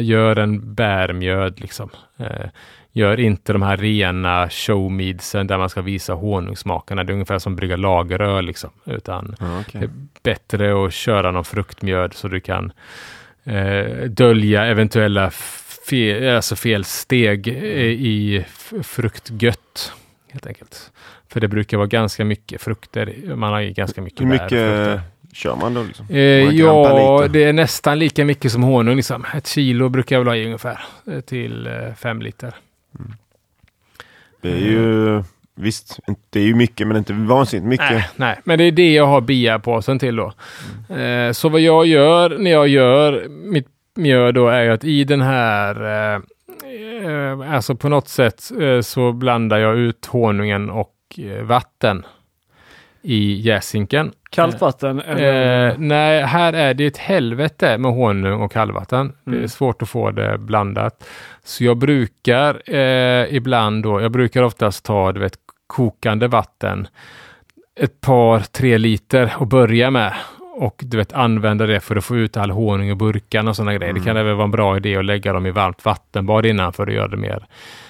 [0.00, 1.60] gör en bärmjöd.
[1.60, 1.90] Liksom.
[2.18, 2.46] Eh,
[2.92, 7.04] gör inte de här rena showmeadsen där man ska visa honungssmakerna.
[7.04, 8.44] Det är ungefär som brygga lageröl.
[8.44, 8.70] Liksom.
[8.84, 9.80] Utan mm, okay.
[9.80, 9.90] det är
[10.22, 12.72] bättre att köra någon fruktmjöd så du kan
[13.44, 15.30] eh, dölja eventuella
[15.90, 18.44] fel, alltså felsteg i
[18.82, 19.92] fruktgött.
[20.32, 20.92] Helt enkelt.
[21.32, 23.34] För det brukar vara ganska mycket frukter.
[23.36, 25.00] Man har ju ganska mycket Hur mycket
[25.32, 25.82] kör man då?
[25.82, 26.06] Liksom?
[26.10, 28.96] Eh, ja, det är nästan lika mycket som honung.
[28.96, 29.24] Liksom.
[29.34, 32.54] Ett kilo brukar jag väl ha i ungefär eh, till eh, fem liter.
[32.98, 33.12] Mm.
[34.40, 35.22] Det är ju
[35.54, 37.90] Visst, det är ju mycket men inte vansinnigt mycket.
[37.90, 40.32] Nej, nej, men det är det jag har biapåsen till då.
[40.88, 41.28] Mm.
[41.28, 45.20] Eh, så vad jag gör när jag gör mitt mjöl då är att i den
[45.20, 46.22] här,
[47.44, 48.50] alltså på något sätt
[48.82, 50.94] så blandar jag ut honungen och
[51.42, 52.06] vatten
[53.02, 54.12] i jäsinken.
[54.30, 55.00] Kallt vatten?
[55.00, 59.00] Eh, nej, här är det ett helvete med honung och kallvatten.
[59.00, 59.14] Mm.
[59.24, 59.48] Det är mm.
[59.48, 61.08] svårt att få det blandat.
[61.44, 66.88] Så jag brukar eh, ibland då, jag brukar oftast ta du vet, kokande vatten
[67.80, 70.14] ett par, tre liter och börja med
[70.52, 73.74] och du vet använda det för att få ut all honung i burkarna och sådana
[73.74, 73.90] grejer.
[73.90, 74.02] Mm.
[74.02, 76.86] Det kan även vara en bra idé att lägga dem i varmt vattenbad innan för
[76.86, 77.46] att göra det mer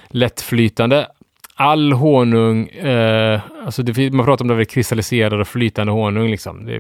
[0.09, 1.07] lättflytande.
[1.63, 6.31] All honung, eh, alltså det, man pratar om det kristalliserad och flytande honung.
[6.31, 6.67] Liksom.
[6.67, 6.79] Det,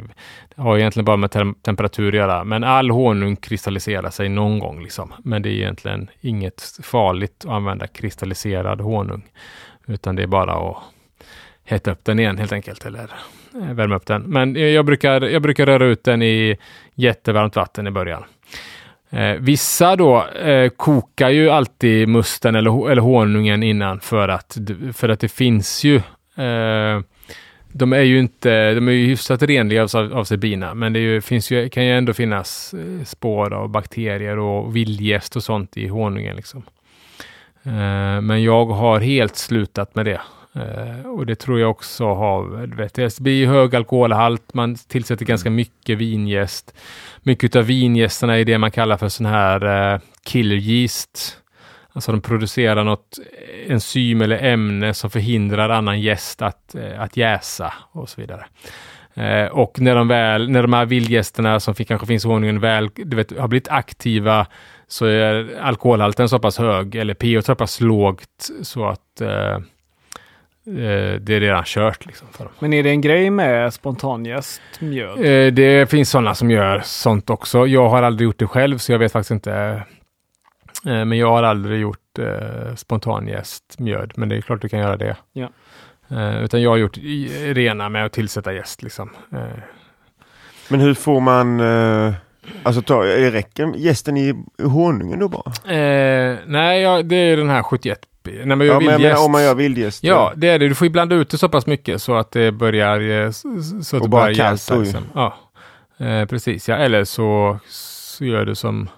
[0.55, 4.59] det har egentligen bara med tem temperatur att göra, men all honung kristalliserar sig någon
[4.59, 4.83] gång.
[4.83, 5.12] Liksom.
[5.25, 9.23] Men det är egentligen inget farligt att använda kristalliserad honung,
[9.87, 10.77] utan det är bara att
[11.64, 13.11] hetta upp den igen helt enkelt, eller
[13.55, 14.23] eh, värma upp den.
[14.23, 16.57] Men jag brukar, jag brukar röra ut den i
[16.95, 18.25] jättevarmt vatten i början.
[19.11, 24.59] Eh, vissa då eh, kokar ju alltid musten eller, eller honungen innan för att,
[24.92, 25.96] för att det finns ju
[26.37, 27.01] eh,
[27.73, 30.99] de är ju inte, de är ju hyfsat renliga av, av sig bina, men det
[30.99, 35.77] ju, finns ju, kan ju ändå finnas eh, spår av bakterier och vildgäst och sånt
[35.77, 36.37] i honungen.
[36.37, 36.62] Liksom.
[37.62, 40.20] Eh, men jag har helt slutat med det.
[40.57, 45.47] Uh, och det tror jag också har, vet, det blir hög alkoholhalt, man tillsätter ganska
[45.47, 45.57] mm.
[45.57, 46.75] mycket vingäst.
[47.23, 51.37] Mycket av vingästerna är det man kallar för sån här uh, killer yeast.
[51.93, 53.19] Alltså de producerar något
[53.67, 58.47] enzym eller ämne som förhindrar annan gäst att, uh, att jäsa och så vidare.
[59.51, 63.17] och när de väl, när de här vildgästerna som kanske finns i honungen väl, du
[63.17, 64.47] vet, har blivit aktiva
[64.89, 69.59] så är alkoholhalten så pass hög eller pH så pass lågt så att Eh,
[71.20, 72.06] det är redan kört.
[72.06, 72.52] Liksom för dem.
[72.59, 75.18] Men är det en grej med spontanjäst mjöd?
[75.18, 77.66] Eh, det finns sådana som gör sånt också.
[77.66, 79.52] Jag har aldrig gjort det själv, så jag vet faktiskt inte.
[80.87, 81.98] Eh, men jag har aldrig gjort
[82.76, 85.16] spontanjäst mjöd, men det är klart du kan göra det.
[85.33, 85.48] Ja.
[86.40, 86.98] Utan jag har gjort
[87.42, 88.83] rena med att tillsätta jäst.
[88.83, 89.11] Liksom.
[90.68, 91.61] Men hur får man
[92.62, 95.74] Alltså ta, räcker gästen i honungen då bara?
[95.74, 99.54] Eh, nej, ja, det är den här 71 Nej, men ja, men, om man gör
[99.54, 100.04] vildgäst?
[100.04, 100.68] Ja, det är det.
[100.68, 103.00] Du får ju blanda ut det så pass mycket så att det börjar...
[103.00, 105.04] Eh, så att och det bara kallt liksom.
[105.14, 105.38] Ja,
[105.98, 106.68] eh, precis.
[106.68, 108.88] Ja, eller så, så gör du som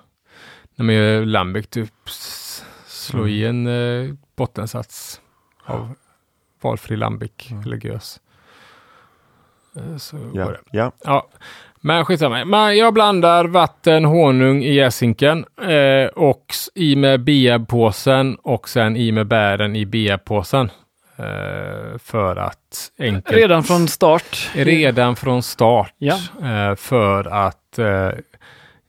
[0.74, 1.92] när man gör lambic, typ
[2.87, 3.30] slå mm.
[3.30, 5.20] i en eh, bottensats
[5.64, 5.94] av
[6.61, 7.62] valfri lambic mm.
[7.62, 8.20] eller gös.
[9.76, 10.44] Eh, så ja.
[10.44, 10.61] går det.
[10.70, 10.92] Ja.
[11.04, 11.28] ja.
[11.85, 12.74] Men skitsamma.
[12.74, 19.26] jag blandar vatten, honung i jäsinken eh, och i med biapåsen och sen i med
[19.26, 20.70] bären i biapåsen.
[21.16, 23.37] Eh, för att enkelt...
[23.37, 24.50] Redan från start?
[24.54, 25.94] Redan från start.
[25.98, 26.18] Ja.
[26.42, 28.11] Eh, för att eh,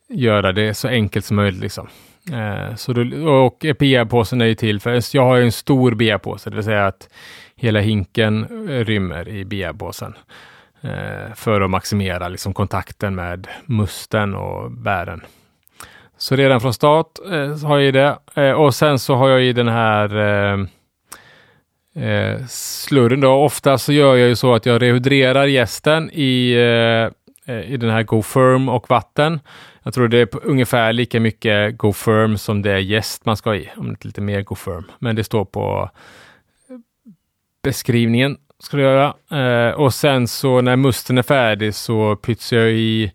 [0.10, 1.62] göra det så enkelt som möjligt.
[1.62, 1.88] Liksom.
[2.32, 6.56] Eh, så då, och biapåsen är ju till för, jag har en stor biapåse, det
[6.56, 7.10] vill säga att
[7.56, 8.48] hela hinken
[8.86, 10.53] rymmer i biapåsen eh,
[10.84, 15.22] Eh, för att maximera liksom, kontakten med musten och bären.
[16.18, 18.18] Så redan från start eh, har jag det.
[18.36, 20.60] Eh, och sen så har jag i den här eh,
[22.04, 23.32] eh, slurren då.
[23.32, 27.90] Ofta så gör jag ju så att jag rehydrerar gästen i, eh, eh i den
[27.90, 29.40] här Go Firm och vatten.
[29.84, 33.50] Jag tror det är ungefär lika mycket Go Firm som det är gäst man ska
[33.50, 34.84] ha i, om inte lite mer Go Firm.
[35.00, 35.90] Men det står på
[36.70, 36.76] eh,
[37.64, 39.14] beskrivningen ska du göra.
[39.32, 43.12] Eh, och sen så när musten är färdig så pytsar jag i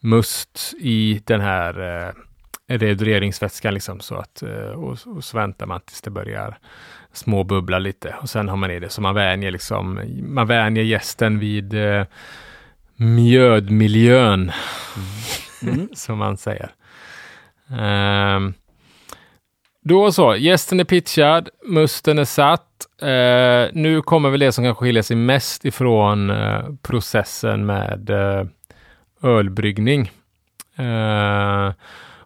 [0.00, 2.12] must i den här eh,
[2.76, 6.58] redureringsvätskan liksom så att eh, och, och så väntar man tills det börjar
[7.12, 11.38] småbubbla lite och sen har man i det så man vänjer liksom, man vänjer gästen
[11.38, 12.04] vid eh,
[12.96, 14.52] mjödmiljön
[15.62, 15.88] mm.
[15.94, 16.70] som man säger.
[18.36, 18.54] Um,
[19.84, 22.64] då så, gästen är pitchad, musten är satt.
[23.02, 28.46] Eh, nu kommer väl det som kanske skiljer sig mest ifrån eh, processen med eh,
[29.22, 30.10] ölbryggning.
[30.76, 31.72] Eh,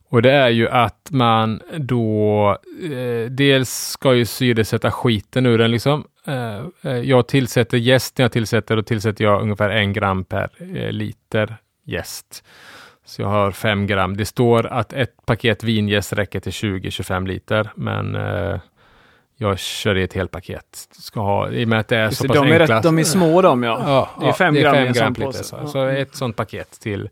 [0.09, 2.51] och det är ju att man då
[2.83, 6.05] eh, dels ska ju syresätta skiten ur den liksom.
[6.26, 10.51] Eh, eh, jag tillsätter jäst när jag tillsätter, då tillsätter jag ungefär en gram per
[10.59, 12.45] eh, liter jäst.
[13.05, 14.16] Så jag har 5 gram.
[14.16, 18.61] Det står att ett paket vingäst räcker till 20-25 liter, men eh,
[19.36, 20.88] jag kör i ett helt paket.
[20.90, 22.98] Ska ha, I och med att det är Just så pass de är rätt, De
[22.98, 23.82] är små de ja.
[23.86, 25.42] ja det är 5 gram, fem gram liter.
[25.42, 25.66] Så.
[25.66, 27.09] så ett sånt paket till,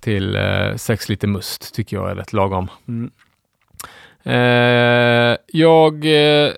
[0.00, 0.38] till
[0.76, 2.70] 6 eh, liter must tycker jag är rätt lagom.
[2.88, 3.10] Mm.
[4.28, 6.52] Eh, jag, eh,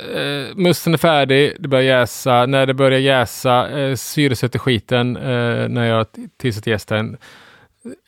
[0.55, 2.47] musten är färdig, det börjar jäsa.
[2.47, 6.07] När det börjar jäsa, eh, syresätter skiten eh, när jag
[6.37, 7.17] tillsätter jästen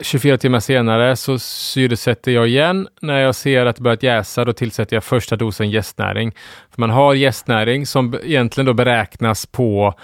[0.00, 2.88] 24 timmar senare så syresätter jag igen.
[3.00, 6.32] När jag ser att det börjat jäsa, då tillsätter jag första dosen jästnäring.
[6.70, 9.94] För man har jästnäring som egentligen då beräknas på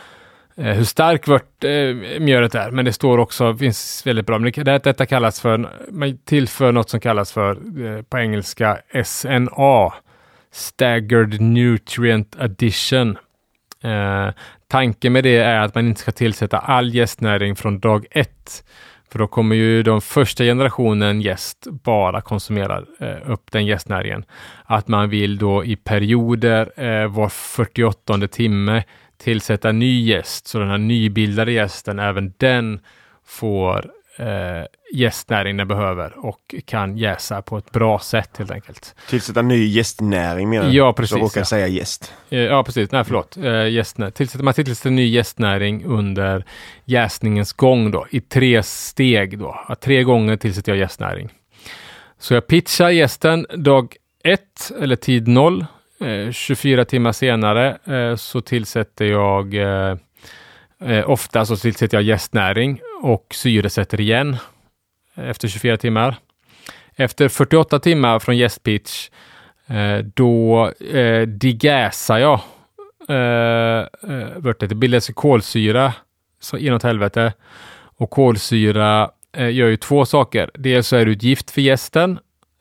[0.57, 2.70] eh, hur stark vört, eh, mjölet är.
[2.70, 6.91] Men det står också, finns väldigt bra, men det, detta kallas för, man tillför något
[6.91, 7.51] som kallas för,
[7.87, 9.93] eh, på engelska, SNA.
[10.57, 13.18] Staggered Nutrient Addition.
[13.83, 14.29] Eh,
[14.68, 18.64] tanken med det är att man inte ska tillsätta all jästnäring från dag ett.
[19.12, 24.24] För då kommer ju den första generationen gäst bara konsumera eh, upp den gästnäringen.
[24.64, 28.84] Att man vill då i perioder eh, var 48 timme
[29.16, 32.80] tillsätta ny gäst, så den här nybildade gästen, även den
[33.26, 34.64] får eh,
[34.97, 38.94] jästnäring den behöver och kan jäsa på ett bra sätt helt enkelt.
[39.09, 40.76] Tillsätta ny jästnäring menar du?
[40.76, 41.11] Ja, precis.
[41.11, 41.44] Så råkar ja.
[41.44, 42.14] säga gäst.
[42.30, 42.90] Eh, ja, precis.
[42.92, 43.36] Nej, förlåt.
[43.36, 46.44] Eh, jästnä tillsätter, man tillsätter ny jästnäring under
[46.84, 49.61] jäsningens gång då, i tre steg då.
[49.68, 51.28] Att tre gånger tillsätter jag jästnäring.
[52.18, 55.66] Så jag pitchar gästen dag ett eller tid noll.
[56.01, 59.55] Eh, 24 timmar senare eh, så tillsätter jag
[60.80, 64.36] Eh, ofta så tillsätter jag jästnäring och syresätter igen
[65.17, 66.17] efter 24 timmar.
[66.97, 69.09] Efter 48 timmar från jästpitch
[69.67, 72.41] eh, då eh, degasar jag
[73.09, 75.93] eh, eh Det bildas kolsyra
[76.41, 77.33] så inåt helvete.
[77.99, 80.51] Och kolsyra eh, gör ju två saker.
[80.55, 82.19] Dels så är det ett gift för gästen,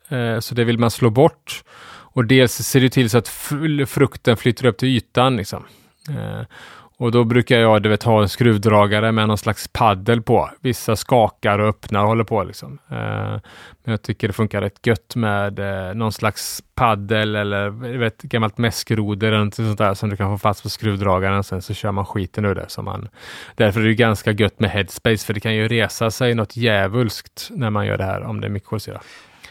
[0.08, 1.64] eh, så det vill man slå bort.
[2.16, 3.28] Och dels ser det till så att
[3.88, 5.36] frukten flyttar upp till ytan.
[5.36, 5.64] Liksom.
[6.08, 6.42] Eh,
[6.98, 10.50] och då brukar jag du vet, ha en skruvdragare med någon slags paddel på.
[10.60, 12.44] Vissa skakar och öppnar och håller på.
[12.44, 12.78] Liksom.
[12.90, 13.40] Eh, men
[13.92, 17.68] jag tycker det funkar rätt gött med eh, någon slags paddel eller
[17.98, 21.44] vet, gammalt mäskroder eller något sånt där som du kan få fast på skruvdragaren.
[21.44, 22.68] Sen så kör man skiten ur det.
[22.68, 23.08] Som man,
[23.54, 27.48] därför är det ganska gött med headspace för det kan ju resa sig något djävulskt
[27.50, 29.00] när man gör det här om det är mycket kolsyra.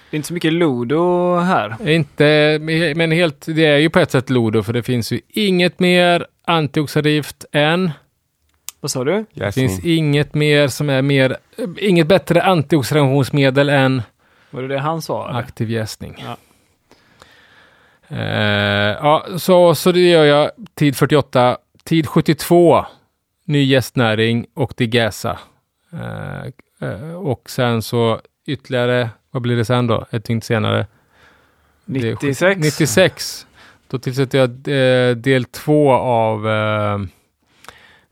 [0.10, 1.90] Det är inte så mycket Ludo här.
[1.90, 2.60] Inte,
[2.96, 6.26] men helt, det är ju på ett sätt Ludo för det finns ju inget mer
[6.48, 7.92] antioxidivt än
[8.86, 9.26] vad sa du?
[9.34, 11.38] Det finns inget mer som är mer,
[11.78, 14.02] inget bättre antioxidationsmedel än
[14.50, 15.30] Var det det han sa?
[15.30, 16.24] Aktiv jäsning.
[16.26, 16.38] Ja.
[18.12, 21.58] Uh, ja, så, så det gör jag tid 48.
[21.84, 22.86] Tid 72,
[23.46, 25.40] ny gästnäring och digäsa.
[25.94, 30.06] Uh, uh, och sen så ytterligare, vad blir det sen då?
[30.12, 30.88] Ett dygn senare?
[31.86, 32.62] 96.
[32.62, 33.48] 96.
[33.96, 37.00] Då tillsätter jag eh, del två av, eh,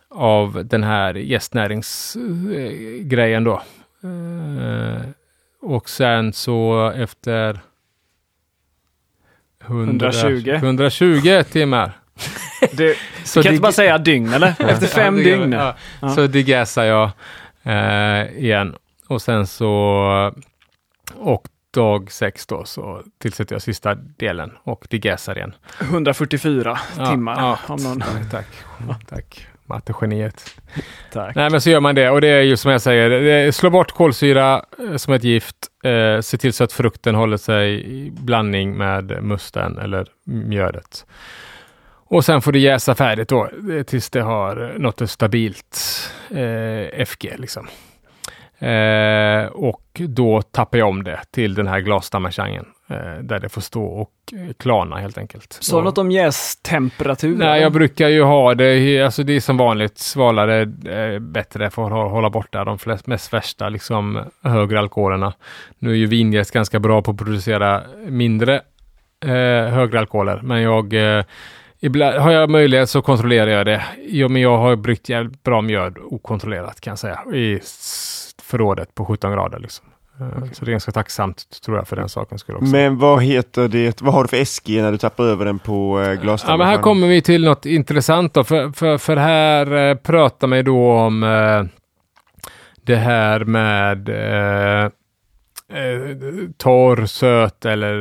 [0.09, 3.61] av den här gästnäringsgrejen då.
[4.03, 5.01] Eh,
[5.61, 7.59] och sen så efter
[9.65, 10.49] 100, 120.
[10.49, 11.91] 120 timmar.
[12.71, 14.55] Du, så du kan inte bara säga dygn eller?
[14.59, 15.51] Efter fem ja, dygn.
[15.51, 15.75] Ja.
[16.01, 16.09] Ja.
[16.09, 17.11] Så digasar jag
[18.37, 18.75] igen.
[19.07, 20.31] Och sen så
[21.13, 25.55] och dag sex då så tillsätter jag sista delen och degasar igen.
[25.81, 27.41] 144 ja, timmar.
[27.41, 27.99] Ja, om någon...
[27.99, 28.47] Tack, tack.
[29.09, 29.47] tack.
[29.65, 30.59] Mattegeniet.
[31.11, 31.35] Tack.
[31.35, 33.91] Nej men så gör man det och det är ju som jag säger, slå bort
[33.91, 35.55] kolsyra eh, som ett gift.
[35.83, 41.05] Eh, se till så att frukten håller sig i blandning med musten eller mjölet.
[42.05, 45.79] Och sen får det jäsa färdigt då eh, tills det har nått ett stabilt
[46.29, 47.67] eh, FG liksom.
[48.63, 53.61] Eh, och då tappar jag om det till den här glasdammachangen eh, där det får
[53.61, 55.57] stå och eh, klarna helt enkelt.
[55.61, 57.37] Så och, något om jästemperatur?
[57.37, 62.05] Nej, jag brukar ju ha det, alltså det är som vanligt svalare, eh, bättre för
[62.05, 65.33] att hålla borta de flest, mest värsta, liksom högre alkoholerna.
[65.79, 68.61] Nu är ju vinjäst ganska bra på att producera mindre
[69.69, 70.93] högre alkoholer, men jag
[71.79, 73.83] Ibland har jag möjlighet så kontrollerar jag det.
[74.07, 77.19] Ja, men jag har bryggt jävligt bra mjöd okontrollerat kan jag säga.
[77.33, 77.59] I
[78.53, 79.59] förrådet på 17 grader.
[79.59, 79.85] Liksom.
[80.19, 80.49] Eh, okay.
[80.53, 82.71] Så det är ganska tacksamt tror jag för den saken skulle också.
[82.71, 86.01] Men vad heter det, vad har du för SG när du tappar över den på
[86.01, 88.43] eh, Ja men här kommer vi till något intressant då.
[88.43, 91.63] För, för, för här eh, pratar man ju då om eh,
[92.81, 94.89] det här med eh,
[96.57, 97.93] torr, söt eller,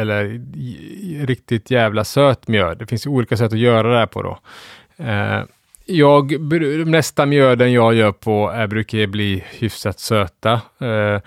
[0.00, 0.40] eller
[1.26, 2.78] riktigt jävla söt mjöd.
[2.78, 4.38] Det finns olika sätt att göra det här på då.
[5.88, 6.50] Eh, jag,
[6.86, 10.52] nästa mjöden jag gör på är, brukar bli hyfsat söta.
[10.80, 11.20] Eh,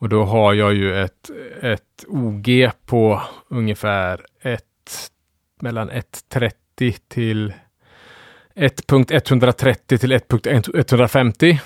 [0.00, 1.30] och då har jag ju ett,
[1.62, 4.64] ett OG på ungefär ett,
[5.60, 7.52] mellan 1,30 till
[8.54, 11.58] 1.130 till 1.150.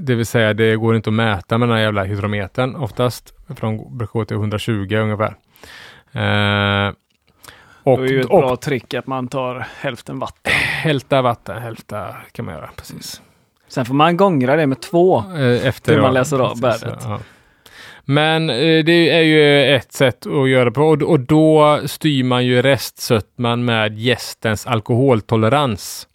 [0.00, 3.34] Det vill säga det går inte att mäta med den här jävla hydrometern oftast.
[3.46, 5.36] För de brukar gå till 120 ungefär.
[6.12, 6.92] Eh,
[7.82, 10.52] och, det är ju ett och, bra trick att man tar hälften vatten.
[10.52, 13.22] Hälfta vatten, hälfta kan man göra, precis.
[13.68, 16.98] Sen får man gångra det med två eh, efter man läser av bäret.
[17.02, 17.18] Ja.
[18.04, 22.46] Men eh, det är ju ett sätt att göra på och, och då styr man
[22.46, 26.08] ju restsötman med gästens alkoholtolerans.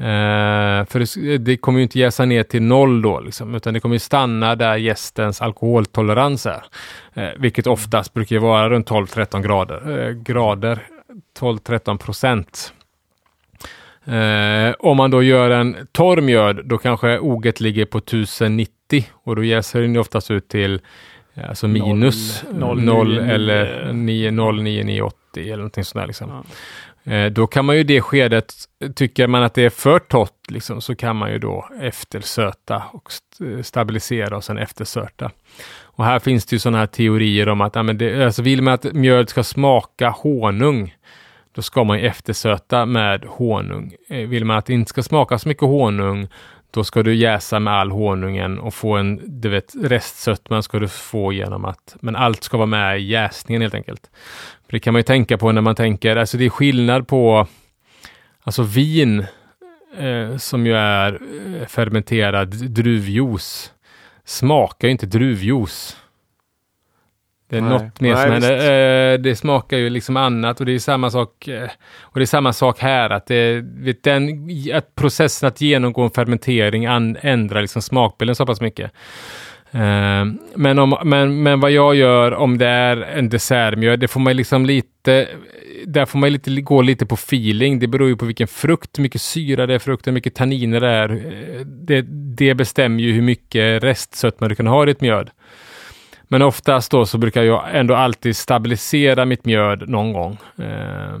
[0.00, 3.80] Eh, för det, det, kommer ju inte jäsa ner till noll då, liksom, utan det
[3.80, 6.64] kommer ju stanna där gästens alkoholtolerans är.
[7.14, 10.08] Eh, vilket oftast brukar vara runt 12-13 grader.
[10.08, 10.86] Eh, grader
[11.38, 12.72] 12-13 procent.
[14.78, 19.44] Om man då gör en torr mjöd, då kanske oget ligger på 1090 och då
[19.44, 20.80] jäser den oftast ut till
[21.48, 26.06] alltså minus 0, eller 90980 eller någonting sånt där.
[26.06, 26.30] Liksom.
[26.30, 26.44] Ja.
[27.04, 28.54] Eh, då kan man ju det skedet,
[28.94, 33.12] tycker man att det är för torrt, liksom, så kan man ju då eftersöta och
[33.46, 35.30] eh, stabilisera och sen eftersöta.
[35.82, 38.62] Och här finns det ju sådana här teorier om att ja, men det, alltså vill
[38.62, 40.94] man att mjöl ska smaka honung,
[41.52, 43.94] då ska man eftersöta med honung.
[44.08, 46.28] Eh, vill man att det inte ska smaka så mycket honung,
[46.70, 50.88] då ska du jäsa med all honungen och få en, du vet, restsötman ska du
[50.88, 54.10] få genom att, men allt ska vara med i jäsningen helt enkelt.
[54.70, 57.46] För det kan man ju tänka på när man tänker, alltså det är skillnad på,
[58.42, 59.26] alltså vin
[59.98, 63.72] eh, som ju är eh, fermenterad druvjuice
[64.24, 65.96] smakar ju inte druvjuice.
[67.48, 67.70] Det är Nej.
[67.70, 69.12] något mer som händer.
[69.12, 71.48] Eh, det smakar ju liksom annat och det är samma sak.
[71.48, 76.02] Eh, och det är samma sak här att, det, vet, den, att processen att genomgå
[76.02, 78.92] en fermentering an, ändrar liksom smakbilden så pass mycket.
[79.72, 84.20] Eh, men, om, men, men vad jag gör om det är en dessertmjöl, det får
[84.20, 85.28] man liksom lite
[85.86, 87.78] där får man lite, gå lite på feeling.
[87.78, 90.80] Det beror ju på vilken frukt, hur mycket syra det är frukten, hur mycket tanniner
[90.80, 91.10] det är.
[91.10, 92.02] Eh, det,
[92.36, 95.30] det bestämmer ju hur mycket restsötma du kan ha i ditt mjöd.
[96.28, 100.38] Men oftast då så brukar jag ändå alltid stabilisera mitt mjöd någon gång.
[100.58, 101.18] Eh,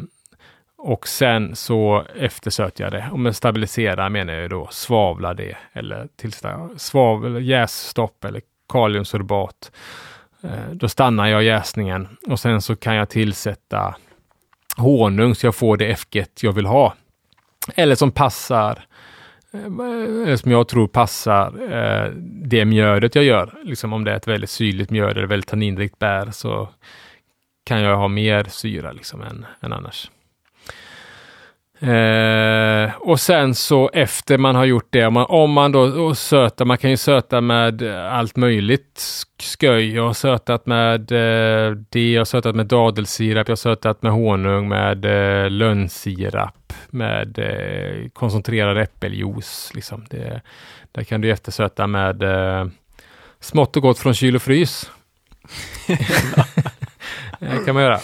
[0.82, 3.08] och sen så eftersöter jag det.
[3.12, 9.72] Och med stabilisera menar jag då svavla det eller tillställa svavel, jässtopp eller kaliumsorbat.
[10.42, 13.94] Eh, då stannar jag jäsningen och sen så kan jag tillsätta
[14.76, 16.94] honung så jag får det F1 jag vill ha.
[17.74, 18.84] Eller som passar
[19.52, 19.64] eh,
[20.24, 22.10] eller som jag tror passar eh,
[22.42, 23.54] det mjödet jag gör.
[23.64, 26.68] Liksom om det är ett väldigt syrligt mjöd eller väldigt tanninrikt bär så
[27.64, 30.10] kan jag ha mer syra liksom än, än annars.
[31.82, 36.64] Eh, och sen så efter man har gjort det, om man, om man då sötar,
[36.64, 39.24] man kan ju söta med allt möjligt
[39.60, 39.94] sköj.
[39.94, 44.12] Jag har sötat med eh, det, jag har sötat med dadelsirap, jag har sötat med
[44.12, 49.70] honung, med eh, lönnsirap, med eh, koncentrerad äppeljuice.
[49.74, 50.06] Liksom.
[50.10, 50.40] Det,
[50.92, 52.66] där kan du eftersöta med eh,
[53.40, 54.90] smått och gott från kyl och frys.
[57.38, 58.00] det kan man göra.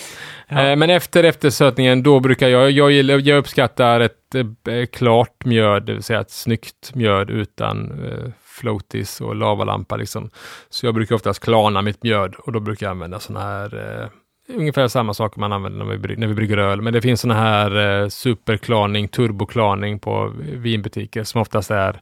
[0.49, 0.63] Ja.
[0.63, 5.93] Eh, men efter eftersötningen, då brukar jag, jag, jag uppskattar ett eh, klart mjöd, det
[5.93, 10.31] vill säga ett snyggt mjöd utan eh, floaties och lavalampa liksom.
[10.69, 14.09] Så jag brukar oftast klarna mitt mjöd och då brukar jag använda sådana här eh,
[14.49, 17.21] Ungefär samma saker man använder när vi, brygger, när vi brygger öl, men det finns
[17.21, 22.01] sådana här eh, superklarning, turboklarning på vinbutiker som oftast är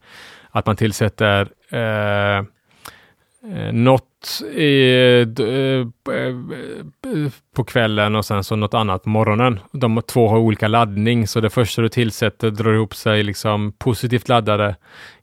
[0.51, 2.45] att man tillsätter eh,
[3.53, 4.93] eh, något i,
[5.39, 5.87] eh,
[7.55, 9.61] på kvällen och sen så något annat på morgonen.
[9.73, 14.29] De två har olika laddning, så det första du tillsätter drar ihop sig liksom positivt
[14.29, 14.77] laddade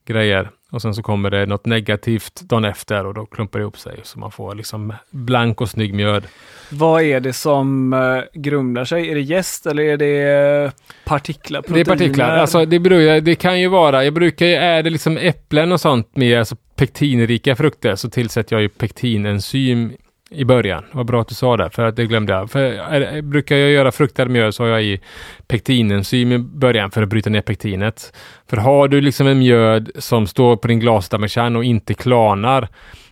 [0.06, 3.78] grejer och sen så kommer det något negativt dagen efter och då klumpar det ihop
[3.78, 6.24] sig så man får liksom blank och snygg mjöd.
[6.70, 7.96] Vad är det som
[8.34, 9.10] grumlar sig?
[9.10, 10.72] Är det jäst eller är det
[11.06, 11.62] partiklar?
[11.62, 11.86] Proteiner?
[11.86, 12.38] Det är partiklar.
[12.38, 15.82] Alltså det, beror, det kan ju vara, jag brukar ju, är det liksom äpplen och
[15.82, 19.92] sånt med alltså pektinrika frukter så tillsätter jag ju pektinenzym
[20.30, 20.84] i början.
[20.92, 22.52] Vad bra att du sa det, för att det glömde jag.
[22.52, 25.00] För är, brukar jag göra fruktad mjöl så har jag i
[25.48, 28.14] pektinenzym i början för att bryta ner pektinet.
[28.50, 32.68] För har du liksom en mjöd som står på din glasdamertjärn och inte klarnar,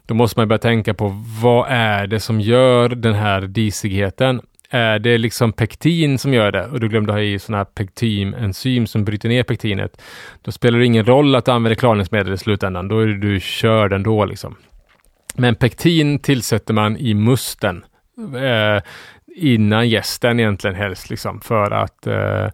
[0.06, 4.42] då måste man börja tänka på vad är det som gör den här disigheten?
[4.72, 7.66] Eh, är det liksom pektin som gör det och du glömde ha i sådana här
[7.66, 10.02] pektinenzym som bryter ner pektinet,
[10.42, 12.88] då spelar det ingen roll att du använder klarningsmedel i slutändan.
[12.88, 14.56] Då är du körd ändå liksom.
[15.36, 17.86] Men pektin tillsätter man i musten
[18.18, 18.84] eh,
[19.36, 22.48] innan gästen egentligen helst, liksom, för att eh,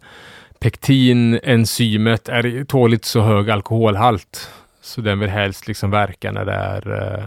[0.60, 4.50] pektinenzymet är tåligt så hög alkoholhalt.
[4.86, 7.24] Så den vill helst liksom verka när det är eh,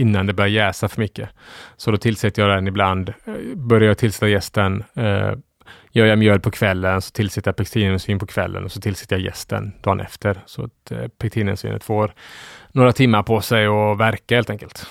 [0.00, 1.28] innan det börjar jäsa för mycket.
[1.76, 3.08] Så då tillsätter jag den ibland.
[3.08, 5.32] Eh, börjar jag tillsätta gästen eh,
[5.92, 9.24] Gör jag mjöl på kvällen så tillsätter jag pektinenzym på kvällen och så tillsätter jag
[9.24, 10.42] gästen dagen efter.
[10.46, 12.14] Så att eh, får
[12.72, 14.86] några timmar på sig att verka helt enkelt.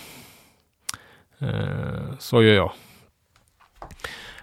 [1.40, 2.72] Eh, så gör jag.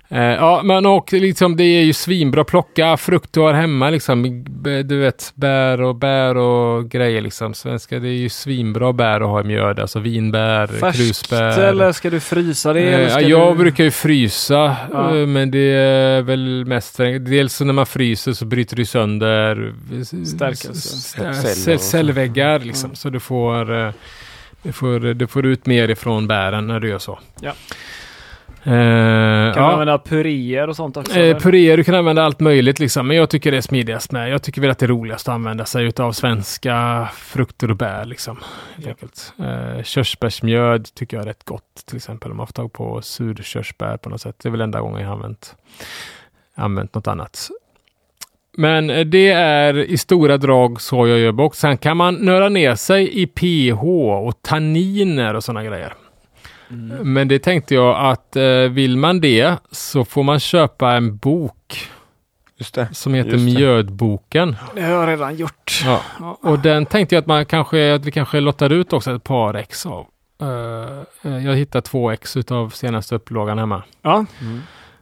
[0.09, 2.45] Eh, ja, men och liksom det är ju svinbra.
[2.45, 4.45] Plocka frukt du har hemma liksom.
[4.85, 7.55] Du vet, bär och bär och grejer liksom.
[7.55, 9.81] Svenska, det är ju svinbra bär att ha i mjöd.
[9.81, 11.59] Alltså vinbär, Färskt krusbär.
[11.61, 12.81] eller ska du frysa det?
[13.05, 13.59] Eh, ska jag du...
[13.59, 15.17] brukar ju frysa, Ja.
[15.17, 19.75] eh, men det är väl mest Dels när man fryser så bryter du sönder
[20.27, 20.71] Stärkelser.
[20.73, 21.87] s- Celler cell, och så.
[21.91, 22.87] cellväggar liksom.
[22.87, 22.97] Mm.
[22.97, 23.93] Så du får, eh,
[24.63, 27.19] du, får, du får ut mer ifrån bären när du gör så.
[27.41, 27.53] Ja.
[28.67, 29.73] Eh, Kan man ja.
[29.73, 31.19] använda puréer och sånt också?
[31.19, 31.41] Eller?
[31.41, 33.07] puréer, du kan använda allt möjligt liksom.
[33.07, 34.31] Men jag tycker det är smidigast med.
[34.31, 38.05] Jag tycker väl att det är roligast att använda sig av svenska frukter och bär
[38.05, 38.39] liksom.
[38.77, 39.33] Helt enkelt.
[39.39, 42.31] Eh, körsbärsmjöd tycker jag är rätt gott till exempel.
[42.31, 44.37] Om man får tag på surkörsbär på något sätt.
[44.43, 45.57] Det är väl enda gången jag har använt,
[46.55, 47.49] använt något annat.
[48.59, 51.59] Men det är i stora drag så jag gör box.
[51.59, 53.83] Sen kan man nöra ner sig i pH
[54.27, 55.95] och tanniner och sådana grejer.
[56.71, 57.13] Mm.
[57.13, 61.89] Men det tänkte jag att eh, vill man det så får man köpa en bok
[62.57, 62.89] Just det.
[62.93, 63.55] som heter Just det.
[63.61, 64.57] Mjödboken.
[64.75, 65.83] Det har jag redan gjort.
[65.85, 66.01] Ja.
[66.41, 69.55] Och den tänkte jag att, man kanske, att vi kanske lottar ut också ett par
[69.55, 70.07] ex av.
[70.41, 73.83] Eh, eh, jag hittade två ex utav senaste upplagan hemma.
[74.03, 74.25] Ja,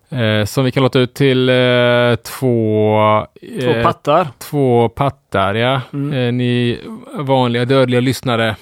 [0.09, 3.27] Eh, som vi kan låta ut till eh, två,
[3.61, 4.29] två eh, pattar.
[4.39, 5.55] två pattar.
[5.55, 5.81] Ja.
[5.93, 6.37] Mm.
[6.39, 6.81] Ni
[7.19, 8.57] vanliga dödliga lyssnare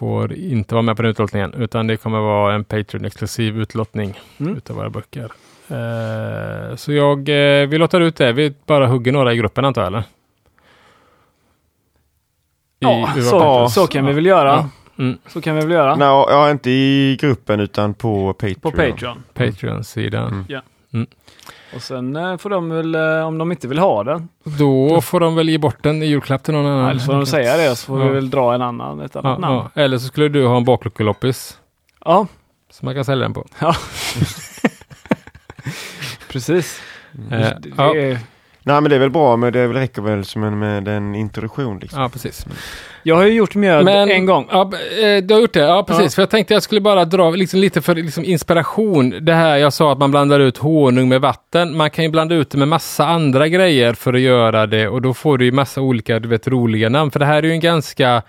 [0.00, 4.56] får inte vara med på den utlottningen utan det kommer vara en Patreon-exklusiv utlottning Mm.
[4.56, 5.32] utav våra böcker.
[5.68, 8.32] Eh, så jag, eh, vi låter ut det.
[8.32, 10.00] Vi bara hugger några i gruppen antar jag eller?
[10.00, 10.04] I-
[12.78, 14.48] Ja, så, så kan vi väl göra.
[14.48, 14.68] Ja.
[15.04, 15.18] Mm.
[15.26, 15.96] Så kan vi väl göra.
[15.96, 18.60] Nej, ja, inte i gruppen utan på Patreon.
[18.60, 19.22] På Patreon.
[19.34, 20.44] Patreon-sidan.
[20.92, 21.06] Mm.
[21.74, 25.20] Och sen eh, får de väl, eh, om de inte vill ha den, Då får
[25.20, 26.90] de väl ge bort den i julklapp till någon annan.
[26.90, 28.06] eller så får de säga det så får Ja.
[28.06, 29.68] vi väl dra en annan, ett annat Ja, namn.
[29.74, 29.82] ja.
[29.82, 31.58] Eller så skulle du ha en bakluckeloppis
[32.04, 32.26] Ja,
[32.70, 33.44] som man kan sälja den på.
[36.28, 36.80] precis.
[37.30, 37.96] Eh, Det, ja.
[37.96, 38.18] är,
[38.62, 41.14] Nej men det är väl bra men det väl räcker väl som en, med en
[41.14, 42.02] introduktion liksom.
[42.02, 42.46] Ja, precis.
[43.02, 44.48] jag har ju gjort mjöd en gång.
[44.50, 45.60] Ja, eh, du har gjort det?
[45.60, 46.04] Ja, precis.
[46.04, 46.10] Ja.
[46.10, 49.14] För jag tänkte jag skulle bara dra liksom, lite för liksom, inspiration.
[49.20, 51.76] Det här jag sa att man blandar ut honung med vatten.
[51.76, 55.02] Man kan ju blanda ut det med massa andra grejer för att göra det och
[55.02, 57.10] då får du ju massa olika, du vet, roliga namn.
[57.10, 58.22] För det här är ju en ganska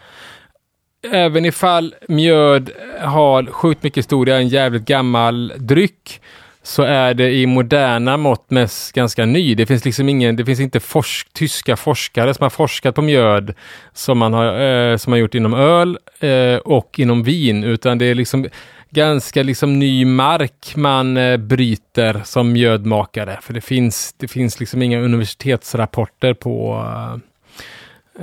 [1.12, 6.22] Även ifall mjöd har sjukt mycket historia, en jävligt gammal dryck,
[6.64, 9.56] så är det i moderna mått mest ganska ny.
[9.56, 13.54] Det finns liksom ingen, det finns inte forsk, tyska forskare som har forskat på mjöd
[13.94, 18.06] som man har, eh, som har gjort inom öl eh, och inom vin, utan det
[18.06, 18.48] är liksom
[18.90, 23.40] ganska liksom ny mark man eh, bryter som mjödmakare.
[23.42, 27.14] För det finns, det finns liksom inga universitetsrapporter på eh,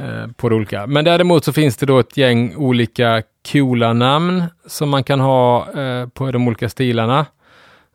[0.03, 0.87] eh på det olika.
[0.87, 3.23] Men däremot så finns det då ett gäng olika
[3.53, 7.27] coola namn som man kan ha eh, på de olika stilarna.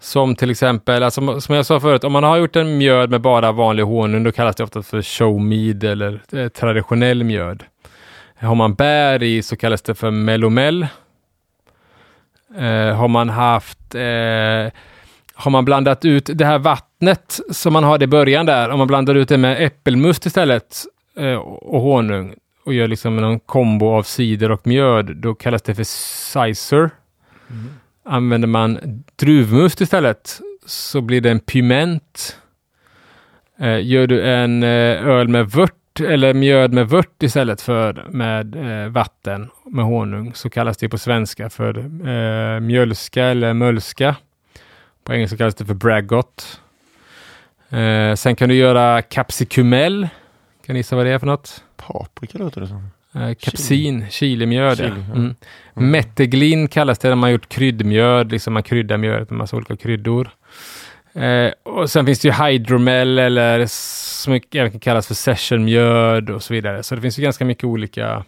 [0.03, 3.21] Som till exempel, alltså, som jag sa förut, om man har gjort en mjöd med
[3.21, 7.63] bara vanlig honung, då kallas det ofta för showmead eller eh, traditionell mjöd.
[8.39, 10.87] Har man bär i så kallas det för melomel.
[12.57, 14.71] Eh, har man haft eh,
[15.33, 18.87] har man blandat ut det här vattnet som man hade i början där, om man
[18.87, 20.75] blandar ut det med äppelmust istället
[21.17, 22.35] eh, och honung
[22.65, 26.89] och gör liksom någon kombo av cider och mjöd, då kallas det för cider.
[28.05, 32.37] Använder man druvmust istället så blir det en piment.
[33.59, 38.55] Eh, gör du en eh, öl med vört eller mjöd med vört istället för med
[38.55, 41.77] eh, vatten med honung så kallas det på svenska för
[42.07, 44.15] eh, mjölska eller mölska.
[45.03, 46.61] På engelska kallas det för braggot.
[47.69, 50.07] Eh, sen kan du göra capsicumel.
[50.65, 51.63] Kan ni gissa vad det är för något?
[51.75, 52.89] Paprika låter det som.
[53.15, 54.79] Eh, kapsin, chilimjöd.
[54.79, 54.85] ja.
[54.85, 55.15] Chili, ja.
[55.15, 55.35] Mm.
[55.73, 59.75] Metteglin kallas det när man har gjort kryddmjöd, liksom man kryddar mjödet med massa olika
[59.75, 60.29] kryddor.
[61.13, 66.43] Eh, och sen finns det ju hydromel eller som även kan kallas för sessionmjöd och
[66.43, 66.83] så vidare.
[66.83, 68.23] Så det finns ju ganska mycket olika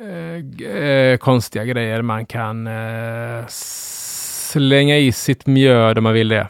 [0.00, 6.48] eh, eh, konstiga grejer man kan eh, slänga i sitt mjöd om man vill det.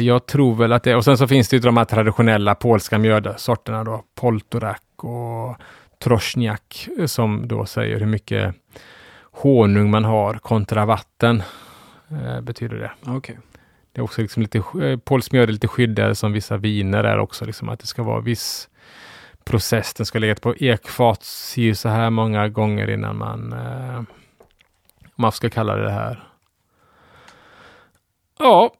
[0.00, 2.98] Jag tror väl att det, och sen så finns det ju de här traditionella polska
[2.98, 5.56] mjödsorterna då, Poltorak och
[5.98, 8.54] Troszniak som då säger hur mycket
[9.32, 11.42] honung man har kontra vatten.
[12.10, 12.92] Eh, betyder det.
[13.06, 13.38] Okej.
[13.92, 17.18] Det är också liksom lite, eh, polsk mjöd är lite skyddad som vissa viner är
[17.18, 18.68] också, liksom att det ska vara viss
[19.44, 19.94] process.
[19.94, 24.02] Den ska ligga på ekfat si så här många gånger innan man, eh,
[25.16, 26.24] man ska kalla det det här.
[28.38, 28.72] Ja,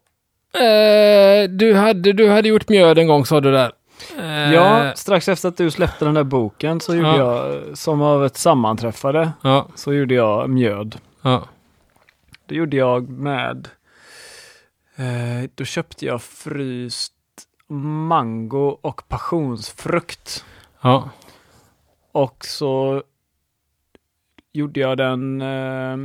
[0.55, 3.73] eh, du, hade, du hade gjort mjöd en gång sa du där.
[4.19, 7.17] Eh, Ja, strax efter att du släppte den där boken så gjorde Ja.
[7.49, 11.01] jag, som av ett sammanträffade, ja, så gjorde jag mjöd.
[11.23, 11.49] ja,
[12.47, 13.69] Det gjorde jag med
[14.97, 17.13] Eh, då köpte jag fryst
[18.09, 20.45] mango och passionsfrukt.
[20.81, 21.11] Ja.
[22.13, 23.03] Och så
[24.53, 25.97] gjorde jag den, eh,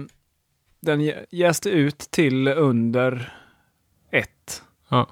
[0.79, 3.33] den jä- jäste ut till under
[4.11, 4.63] ett.
[4.89, 5.07] Ja.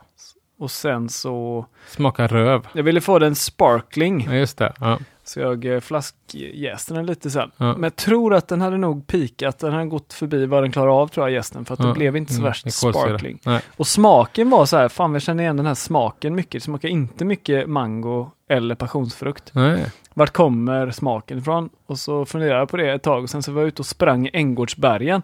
[0.61, 2.67] Och sen så, Smakar röv.
[2.73, 4.25] jag ville få den sparkling.
[4.29, 4.73] Ja, just det.
[4.79, 4.99] Ja.
[5.23, 7.51] Så jag eh, flaskjäste den lite sen.
[7.57, 7.65] Ja.
[7.73, 9.59] Men jag tror att den hade nog pikat.
[9.59, 11.65] Den hade gått förbi vad den klarar av tror jag gästen.
[11.65, 11.93] För att det Ja.
[11.93, 13.39] blev inte så Mm, värst det sparkling.
[13.77, 16.51] Och smaken var så här, fan jag känner igen den här smaken mycket.
[16.51, 19.51] Det smakar inte mycket mango eller passionsfrukt.
[19.53, 19.85] Nej.
[20.13, 21.69] Vart kommer smaken ifrån?
[21.85, 23.85] Och så funderade jag på det ett tag och sen så var jag ute och
[23.85, 25.21] sprang i Änggårdsbergen.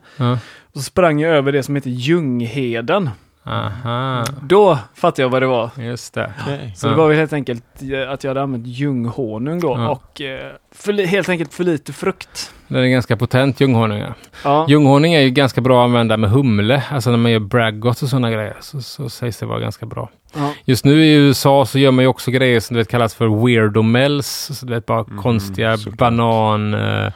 [0.62, 3.10] Och så sprang jag över det som heter Ljungheden.
[3.48, 4.24] Aha.
[4.42, 5.70] Då fattade jag vad det var.
[5.78, 6.34] Just det.
[6.76, 6.92] Så Ja.
[6.92, 9.90] det var väl helt enkelt eh, att jag hade använt ljunghonung då Ja.
[9.90, 12.54] och eh, för, helt enkelt för lite frukt.
[12.68, 14.00] Den är ganska potent, ljunghonung.
[14.00, 14.14] Ja.
[14.44, 16.84] Ja, Ljunghonung är ju ganska bra att använda med humle.
[16.92, 18.56] Alltså när man gör braggot och sådana grejer.
[18.62, 20.10] Så, så sägs det vara ganska bra.
[20.36, 20.54] ja.
[20.66, 23.82] Just nu i USA så gör man ju också grejer som det kallas för weirdo
[23.82, 24.50] mells.
[24.54, 25.98] Så det är bara Mhm, konstiga såklart.
[25.98, 26.74] banan...
[26.74, 27.12] eh,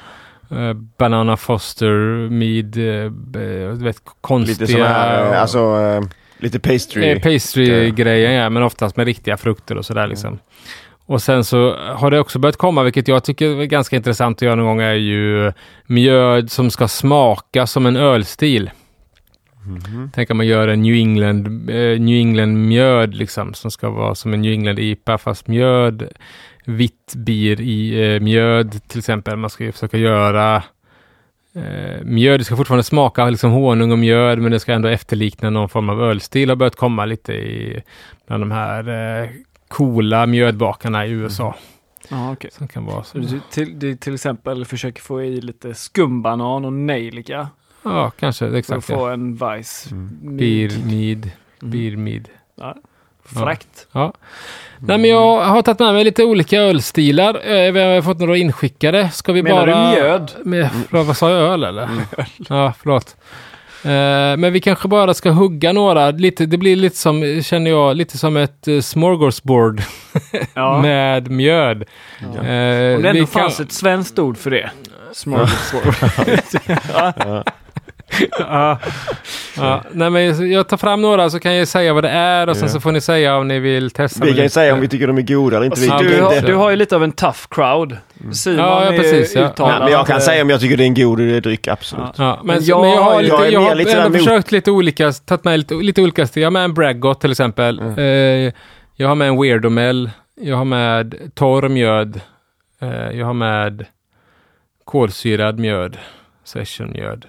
[0.97, 3.11] banana foster, mead, uh,
[3.77, 4.59] du vet konstiga...
[4.59, 6.01] Lite sådana här, alltså eh,
[6.41, 7.09] lite pastry.
[7.09, 10.39] Eh, Pastry-grejen ja, men oftast med riktiga frukter och sådär liksom.
[11.05, 14.41] Och sen så har det också börjat komma, vilket jag tycker är ganska intressant att
[14.41, 15.51] göra någon gång, är ju
[15.85, 18.69] mjöd som ska smaka som en ölstil.
[19.65, 20.11] Mhm.
[20.13, 24.15] Tänk om man gör en New England, eh, New England mjöd liksom, som ska vara
[24.15, 26.09] som en New England IPA, fast mjöd,
[26.65, 29.37] vitt bir i eh, mjöd till exempel.
[29.37, 30.63] Man ska ju försöka göra
[31.55, 35.49] eh, mjöd, det ska fortfarande smaka liksom honung och mjöd, men det ska ändå efterlikna
[35.49, 36.49] någon form av ölstil.
[36.49, 37.83] har börjat komma lite i
[38.27, 38.87] bland de här
[39.23, 39.29] eh,
[39.67, 41.55] coola mjödbakarna i USA.
[42.09, 42.49] ja okej.
[42.53, 46.73] Som kan vara Så du till, du till exempel försöker få i lite skumbanan och
[46.73, 47.47] nejlika
[47.83, 48.85] Ja, kanske för att exakt.
[48.85, 49.91] få en Weiss.
[49.91, 50.37] Mm.
[50.37, 51.29] Bir, mead,
[51.61, 51.71] Mm.
[51.71, 52.29] bir, mead.
[52.55, 52.75] Ja.
[53.25, 53.87] Fräckt.
[53.91, 54.13] Ja.
[54.79, 57.33] Nej, men jag har tagit med mig lite olika ölstilar.
[57.51, 59.09] Eh, Vi har fått några inskickade.
[59.09, 59.89] Ska vi Menar bara...
[59.89, 60.31] du mjöd?
[60.45, 61.39] Med, förlåt, vad sa jag?
[61.39, 61.89] Öl eller?
[62.49, 63.15] Ja, förlåt.
[63.83, 66.11] Eh, men vi kanske bara ska hugga några.
[66.11, 69.81] Lite, det blir lite som, känner jag, lite som ett uh, smorgasbord
[70.53, 70.81] Ja.
[70.81, 71.83] med mjöd.
[72.19, 72.25] Ja.
[72.27, 74.71] Eh, Om det ändå kan- fanns ett svenskt ord för det.
[75.13, 75.95] Smorgasbord.
[76.93, 77.43] ja.
[78.39, 79.83] ja.
[79.91, 82.67] Nej, men jag tar fram några så kan jag säga vad det är och sen
[82.67, 82.73] Ja.
[82.73, 84.19] så får ni säga om ni vill testa.
[84.19, 84.53] Vi kan ju lite.
[84.53, 85.81] säga om vi tycker de är goda eller inte.
[85.81, 87.97] Vi Ja, tycker du, har, du har ju lite av en tough crowd.
[88.33, 89.41] Simon Ja, ja, är precis, ja.
[89.45, 89.79] uttalad.
[89.83, 92.05] Men jag kan att, säga om jag tycker det är en god dryck, absolut.
[92.17, 92.23] Ja.
[92.23, 94.51] Ja, men, Men men, jag jag, har lite, jag är jag har lite ändå försökt
[94.51, 96.41] lite olika, tagit med lite, lite olika stil.
[96.41, 97.79] Jag har med en Braggot till exempel.
[97.79, 97.97] Mm.
[98.47, 98.53] Eh,
[98.95, 100.09] jag har med en Weirdomel.
[100.41, 102.21] Jag har med torr mjöd.
[102.81, 102.89] Eh,
[103.19, 103.85] jag har med
[104.85, 105.97] kolsyrad mjöd.
[106.43, 107.25] Sessionmjöd.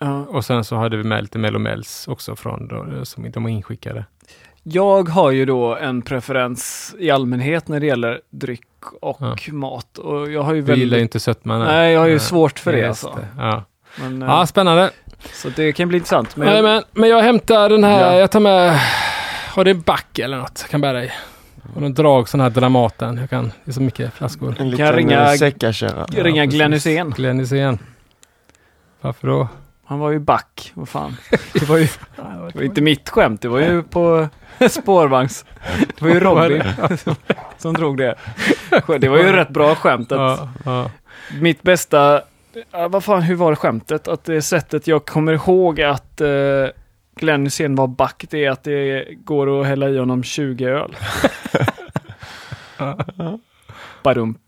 [0.00, 0.24] Ja.
[0.28, 4.04] Och sen så hade vi med lite Melomels också från då, som de var inskickade.
[4.62, 8.60] Jag har ju då en preferens i allmänhet när det gäller dryck
[9.00, 9.36] och Ja.
[9.52, 9.98] mat.
[9.98, 11.60] Och jag har ju Du gillar ju inte sötman.
[11.60, 12.20] Nej, jag har ju Nej.
[12.20, 13.18] svårt för det alltså.
[13.20, 13.42] det.
[13.42, 13.64] Ja.
[14.00, 14.90] Men, eh, ja, spännande.
[15.32, 16.36] Så det kan bli intressant.
[16.36, 18.18] Men Men, men, men jag hämtar den här, Ja.
[18.20, 18.80] jag tar med,
[19.54, 21.10] har det en back eller något jag kan bära i?
[21.74, 23.16] Och de drag sån här Dramaten.
[23.16, 24.56] Jag kan, det är så mycket flaskor.
[24.58, 26.04] En jag ringa- säckakärra.
[26.04, 26.54] ringa precis.
[26.58, 27.10] Glenn Hysén.
[27.10, 27.78] Glenn Hysén.
[29.00, 29.48] Varför då?
[29.86, 31.16] Han var ju back, vad fan.
[31.52, 31.84] Det var ju
[32.16, 34.28] det var inte mitt skämt, det var ju på
[34.70, 35.44] spårvagns...
[35.78, 36.62] Det var ju Robin
[36.98, 37.14] som,
[37.58, 38.14] som drog det.
[38.98, 40.12] Det var ju rätt bra skämt.
[40.12, 40.90] Att Ja, ja.
[41.40, 42.22] Mitt bästa...
[42.70, 44.08] Ja, vad fan, hur var det skämtet?
[44.08, 46.66] Att det sättet jag kommer ihåg att uh,
[47.16, 50.96] Glenn Hysén var back, det är att det går att hälla i honom 20 öl.
[54.02, 54.38] Badum.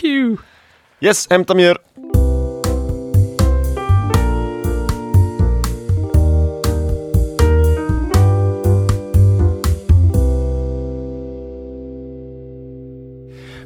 [0.00, 0.42] Pew.
[1.00, 1.76] Yes, hämta mjöl.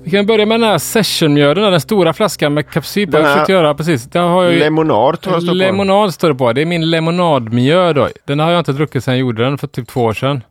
[0.05, 3.11] Vi kan börja med den här sessionmjöden, den stora flaskan med kapsyl.
[3.11, 4.05] Den här- göra precis.
[4.05, 5.57] Det har jag Lemonad tror jag står på.
[5.57, 6.53] lemonad står det på.
[6.53, 8.09] Det är min lemonadmjöd då.
[8.25, 10.43] Den har jag inte druckit sedan jag gjorde den för typ två år sedan.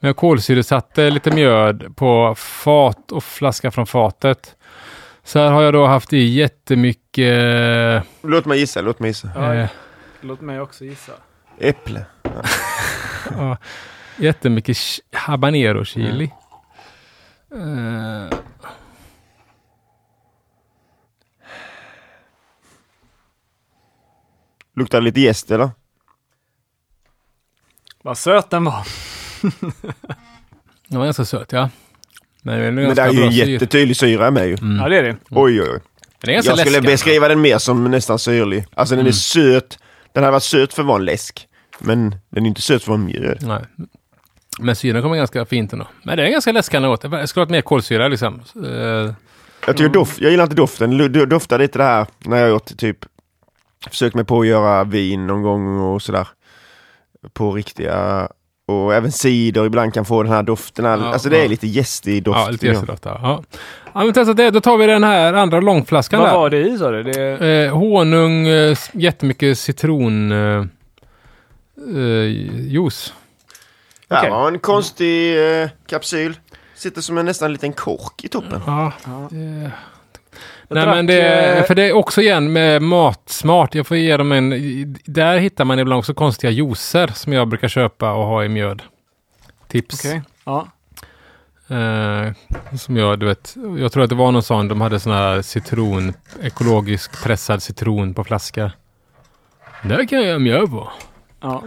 [0.00, 4.54] Men jag kolsyresatte lite mjöd på fat och flaska från fatet.
[5.24, 8.04] Så här har jag då haft i jättemycket...
[8.22, 9.28] Låt mig gissa, låt mig gissa.
[9.34, 9.68] Ja, Eh,
[10.20, 11.12] Låt mig också gissa.
[11.58, 12.04] Äpple.
[13.38, 13.56] ja,
[14.16, 14.76] jättemycket
[15.12, 16.30] habanero chili.
[17.56, 18.38] Eh,
[24.76, 25.70] Luktar lite jäst eller?
[28.02, 28.86] Vad söt den var.
[30.88, 31.70] den var ganska söt ja.
[32.42, 34.54] Men, är Men det är ju en jättetydlig syra med ju.
[34.54, 34.76] Mm.
[34.76, 35.16] Ja, det är det.
[35.30, 35.80] Oj, oj, oj.
[36.20, 36.92] Den är ganska Jag skulle läskig.
[36.92, 38.66] beskriva den mer som nästan syrlig.
[38.74, 39.12] Alltså den är Mm.
[39.12, 39.78] söt.
[40.12, 41.48] Den hade varit söt för att vara en läsk.
[41.80, 43.38] Men den är inte söt för att vara mjöl.
[43.42, 43.64] Nej.
[44.58, 45.86] Men syran kommer ganska fint ändå.
[46.02, 47.10] Men det är en ganska läskande åt.
[47.10, 48.42] Det skulle ha mer kolsyra liksom.
[48.64, 49.12] Uh,
[49.66, 50.98] jag, tycker doft, jag gillar inte doften.
[50.98, 52.98] Det doftar lite det här när jag gjort typ
[53.90, 56.28] försökt mig på att göra vin någon gång och sådär.
[57.32, 58.28] På riktiga
[58.68, 60.84] och även cider ibland kan få den här doften.
[60.84, 62.38] Ja, alltså det är lite gästig doft.
[62.38, 63.04] Ja, lite gästig doft.
[63.04, 63.42] Ja.
[63.92, 64.50] ja, men testa det.
[64.50, 66.36] Då tar vi den här andra långflaskan Vad där.
[66.36, 67.02] var det i sa du?
[67.02, 67.46] Det...
[67.46, 70.32] Eh, honung, eh, jättemycket citron...
[70.32, 70.64] Eh,
[71.94, 72.30] eh,
[72.68, 73.12] juice.
[74.08, 74.30] Det okay.
[74.30, 76.34] var en konstig eh, kapsyl.
[76.74, 78.60] Sitter som en nästan liten kork i toppen.
[78.66, 78.92] Ja,
[79.30, 79.70] det...
[80.68, 83.74] Nej, drack, men det, eh, för det är också igen med matsmart.
[83.74, 84.50] Jag får ge dem en...
[85.04, 88.82] Där hittar man ibland också konstiga juicer som jag brukar köpa och ha i mjöd.
[89.68, 90.04] Tips.
[90.04, 90.20] Okay.
[90.44, 90.68] Ja.
[91.68, 92.32] Eh,
[92.78, 95.42] som jag, du vet, jag tror att det var någon sån, de hade sån här
[95.42, 98.72] citron, ekologisk pressad citron på flaska.
[99.82, 100.92] Där kan jag göra mjöd på.
[101.40, 101.64] Ja.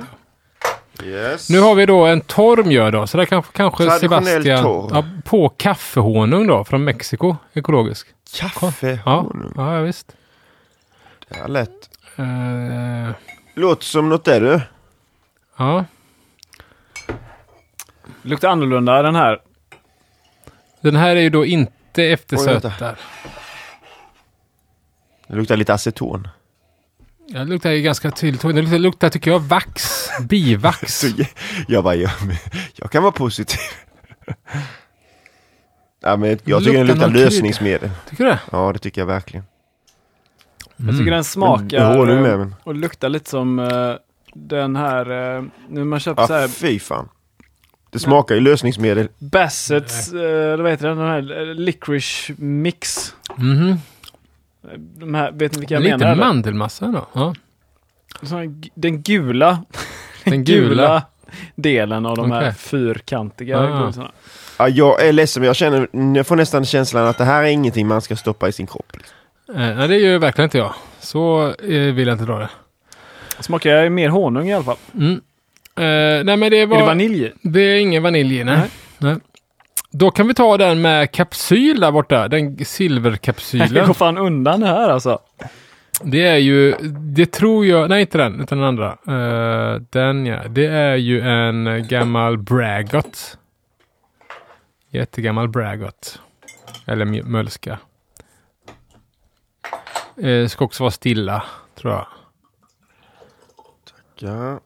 [1.03, 1.49] Yes.
[1.49, 4.89] Nu har vi då en torr mjöd då, så där kanske, kanske Sebastian...
[4.91, 8.07] Ja, på kaffehonung då, från Mexiko, ekologisk.
[8.35, 9.53] Kaffehonung?
[9.55, 10.15] Ja, ja, visst.
[11.29, 11.89] Det är lätt.
[12.19, 13.11] Uh,
[13.53, 14.61] Låter som något där du.
[15.57, 15.85] Ja.
[18.21, 19.39] Luktar annorlunda den här.
[20.81, 22.95] Den här är ju då inte eftersöt där.
[25.27, 26.27] Det luktar lite aceton.
[27.31, 28.41] Ja, det luktar ju ganska tydligt.
[28.41, 30.09] Det luktar, luktar tycker jag, vax.
[30.21, 31.03] Bivax.
[31.67, 32.11] jag bara, jag,
[32.75, 33.59] jag kan vara positiv.
[36.01, 37.89] ja, men jag tycker den luktar lösningsmedel.
[38.09, 38.39] Tycker du det?
[38.51, 39.45] Ja, det tycker jag verkligen.
[40.79, 40.89] Mm.
[40.89, 42.55] Jag tycker den smakar mm, med, men...
[42.63, 43.95] och luktar lite som uh,
[44.33, 46.47] den här, uh, nu man köper ja, så här.
[46.47, 47.09] fy fan.
[47.89, 49.09] Det smakar ju lösningsmedel.
[49.19, 53.13] Bassets, uh, vad heter den, den här licorice mix.
[53.37, 53.77] Mm -hmm.
[54.97, 56.15] De här, vet ni vilka jag Lite menar?
[56.15, 57.07] Lite mandelmassa då?
[57.13, 57.33] Ja.
[58.73, 59.63] Den gula,
[60.23, 61.03] den gula
[61.55, 62.43] delen av de okay.
[62.43, 63.91] här fyrkantiga ah.
[64.59, 67.47] Ja, jag är ledsen, men jag känner, jag får nästan känslan att det här är
[67.47, 68.91] ingenting man ska stoppa i sin kropp.
[68.93, 69.15] Liksom.
[69.55, 70.73] Eh, nej, det gör verkligen inte jag.
[70.99, 72.49] Så eh, vill jag inte dra det.
[73.39, 74.77] Smakar mer honung i alla fall.
[74.93, 75.21] Mm.
[75.75, 78.57] Eh, nej, men det var, är det vanilj Det är ingen vanilj nej.
[78.57, 78.69] nej.
[78.97, 79.17] nej.
[79.91, 82.27] Då kan vi ta den med kapsyl där borta.
[82.27, 83.73] Den silverkapsylen.
[83.73, 85.19] Det går fan undan här alltså.
[86.03, 88.97] Det är ju, det tror jag, nej inte den, utan den andra.
[89.07, 93.37] Uh, den ja, det är ju en gammal Braggot.
[94.89, 96.21] Jättegammal Braggot.
[96.85, 97.77] Eller mölska.
[100.23, 101.43] Uh, ska också vara stilla,
[101.75, 102.07] tror jag.
[103.85, 104.59] Tackar.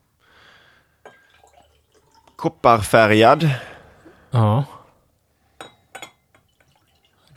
[2.36, 3.50] Kopparfärgad.
[4.32, 4.64] Ja.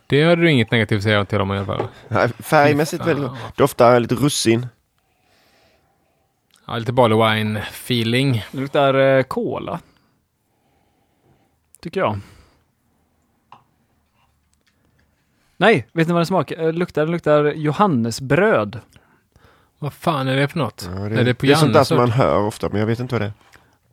[0.07, 1.87] Det har du inget negativt att säga till dem i alla fall.
[2.07, 3.57] Nej, färgmässigt väldigt gott.
[3.57, 4.67] Doftar lite russin.
[6.67, 8.45] Ja, lite barley wine feeling.
[8.51, 9.79] Det luktar eh, cola.
[11.81, 12.19] Tycker jag.
[15.57, 16.65] Nej, vet ni vad den smakar?
[16.65, 17.01] Eh, luktar?
[17.01, 18.79] Den luktar johannesbröd.
[19.79, 20.89] Vad fan är det för något?
[20.95, 22.87] Ja, det, är det, på det är sånt där som man hör ofta, men jag
[22.87, 23.33] vet inte vad det är.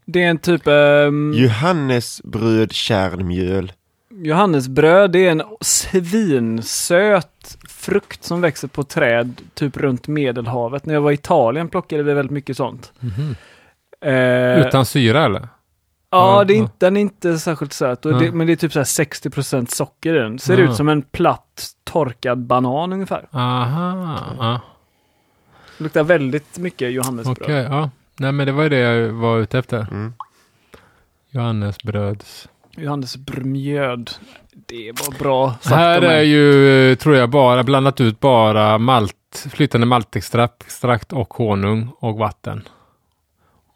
[0.04, 0.62] Det är en typ...
[0.66, 1.32] Um...
[1.32, 3.72] Johannesbröd kärnmjöl.
[4.22, 10.86] Johannesbröd det är en svinsöt frukt som växer på träd typ runt Medelhavet.
[10.86, 12.92] När jag var i Italien plockade vi väldigt mycket sånt.
[13.00, 14.60] Mm -hmm.
[14.60, 15.48] eh, Utan syra eller?
[16.10, 18.06] Ja, det är inte, den är inte särskilt söt.
[18.06, 20.38] Och det, men det är typ så 60 socker i den.
[20.38, 23.28] Ser ut som en platt torkad banan ungefär.
[23.32, 24.18] Aha.
[24.38, 24.60] Ja.
[25.78, 27.36] Luktar väldigt mycket johannesbröd.
[27.40, 27.90] Okej, okay, ja.
[28.16, 29.86] Nej men det var ju det jag var ute efter.
[29.90, 30.14] Mm.
[31.30, 32.48] Johannesbröds.
[32.76, 34.10] Johannes Brmjöd.
[34.52, 39.86] Det var bra sagt Här är ju, tror jag, bara blandat ut bara malt, flytande
[39.86, 42.68] maltextrakt och honung och vatten.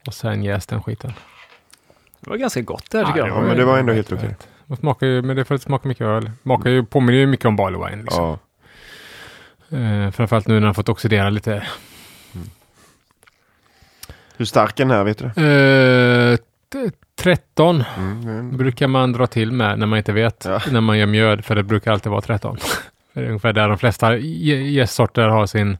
[0.06, 1.12] Och sen jäst den skiten.
[2.20, 3.36] Det var ganska gott det här tycker ja, jag.
[3.36, 4.36] Ja, men det var ändå helt okej.
[4.66, 6.30] Det smakar ju, men det får smaka mycket öl.
[6.42, 8.02] Smakar ju, påminner ju mycket om barley wine.
[8.02, 8.24] Liksom.
[8.24, 8.38] Ja.
[9.78, 11.52] Uh, framförallt nu när den fått oxidera lite.
[11.52, 12.48] Mm.
[14.36, 15.42] Hur stark är den här, vet du?
[15.42, 16.38] Uh,
[17.18, 20.60] 13 mm, brukar man dra till med när man inte vet ja.
[20.70, 22.56] när man gör mjöd, för det brukar alltid vara 13.
[23.12, 25.78] det är ungefär där de flesta gästsorter har sin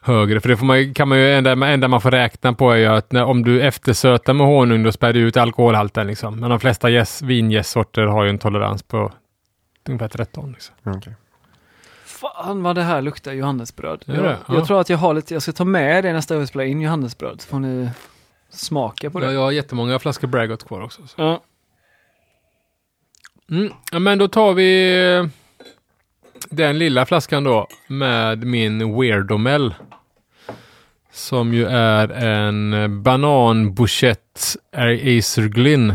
[0.00, 0.40] högre.
[0.40, 2.86] För det får man, kan man ju, enda, enda man får räkna på är ju
[2.86, 6.06] att när, om du eftersötar med honung, då spär du ut alkoholhalten.
[6.06, 6.40] Liksom.
[6.40, 9.12] Men de flesta yes, vingästsorter har ju en tolerans på
[9.88, 10.52] ungefär 13.
[10.52, 10.74] Liksom.
[10.84, 11.12] Okay.
[12.04, 14.02] Fan vad det här luktar johannesbröd.
[14.06, 14.66] Jag, jag ja.
[14.66, 16.80] tror att jag har lite, jag ska ta med det nästa gång vi spelar in
[16.80, 17.40] johannesbröd.
[17.40, 17.90] Så får ni
[18.50, 19.26] smaka på det.
[19.26, 21.06] Ja, jag har jättemånga flaskor Braggot kvar också.
[21.06, 21.14] Så.
[21.16, 21.42] Ja.
[23.50, 25.26] Mm, ja, men då tar vi eh,
[26.50, 29.74] den lilla flaskan då med min Weirdomel.
[31.12, 34.40] Som ju är en banan bouchette
[34.72, 35.94] Acer Glyn.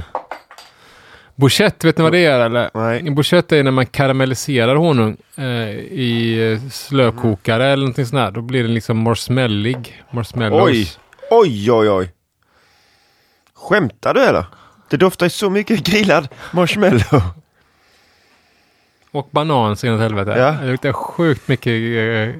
[1.35, 2.69] Bouchette, vet ni vad det är eller?
[2.73, 3.11] Nej.
[3.11, 8.31] Bouchette är när man karamelliserar honung eh, i slökokare eller någonting sånt där.
[8.31, 10.03] Då blir den liksom marshmallig.
[10.11, 10.61] Marshmallows.
[10.61, 10.87] Oj!
[11.31, 12.11] Oj, oj, oj.
[13.69, 14.45] Skämtar du eller?
[14.89, 17.21] Det doftar ju så mycket grillad marshmallow.
[19.11, 20.31] Och banan så inåt helvete.
[20.37, 20.51] Ja.
[20.51, 22.35] Det luktar sjukt mycket eh,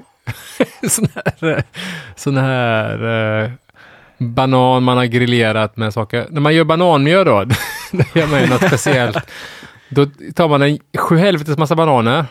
[0.88, 1.62] sån här, eh,
[2.16, 3.50] sån här eh,
[4.18, 6.26] banan man har grillerat med saker.
[6.30, 7.44] När man gör bananmjöl då,
[7.92, 9.18] det gör man ju något speciellt.
[9.88, 12.26] Då tar man en sjuhelvetes massa bananer,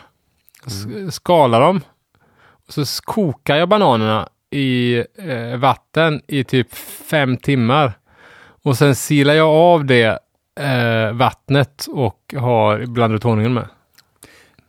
[1.10, 1.80] skalar dem,
[2.66, 6.74] och så kokar jag bananerna i eh, vatten i typ
[7.10, 7.92] fem timmar.
[8.66, 10.18] Och sen silar jag av det
[10.60, 13.68] eh, vattnet och har blandat honungen med.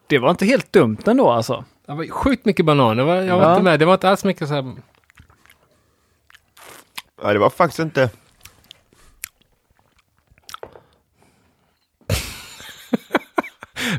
[0.08, 1.66] Det var inte helt dumt ändå alltså.
[1.88, 3.02] Det var sjukt mycket bananer.
[3.04, 3.52] Jag var, jag var Ja.
[3.52, 3.80] inte med.
[3.80, 4.62] Det var inte alls mycket så här.
[7.24, 8.10] Nej, det var faktiskt inte...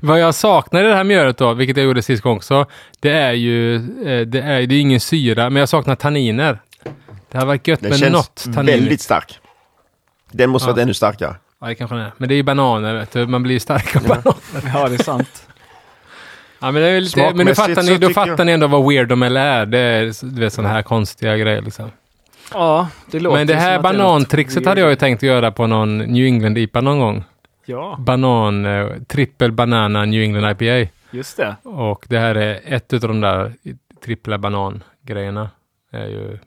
[0.02, 2.66] Vad jag saknar i det här mjölet då, vilket jag gjorde sist gång också,
[3.00, 6.58] det är ju, eh, det är, det är ingen syra, men jag saknar tanniner.
[7.30, 8.74] Det har varit gött Den med känns något tannin.
[8.74, 9.38] väldigt stark.
[10.30, 10.72] Den måste Ja.
[10.72, 11.34] varit ännu starkare.
[11.60, 12.12] Ja, det kanske den är.
[12.16, 13.26] Men det är ju bananer, vet du.
[13.26, 14.72] Man blir ju stark av bananer.
[14.74, 15.48] Ja, det är sant.
[16.60, 18.66] Ja, men det är lite, men nu Smakmässigt fattar ni, då fattar jag- ni ändå
[18.66, 19.66] vad weird de är.
[19.66, 21.90] Det är du vet, sådana här konstiga grejer liksom.
[22.52, 26.24] Ja, det låter Men det här banantrixet hade jag ju tänkt göra på någon New
[26.26, 27.24] England-IPA någon gång.
[27.64, 30.90] Ja, Banan, eh, trippel banana New England IPA.
[31.10, 31.56] just det.
[31.64, 33.52] Och det här är ett av de där
[34.04, 35.50] trippla banan-grejerna.
[35.92, 36.38] är ju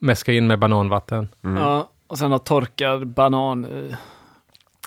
[0.00, 1.62] mäska in med bananvatten Mm.
[1.62, 3.96] Ja, och sen har torkad banan i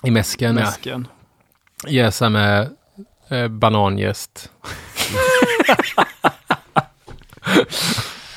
[0.02, 0.56] i mäsken.
[0.56, 0.64] Ja.
[0.64, 1.08] mäsken.
[1.88, 2.70] Jäsa med
[3.28, 4.50] eh, bananjäst.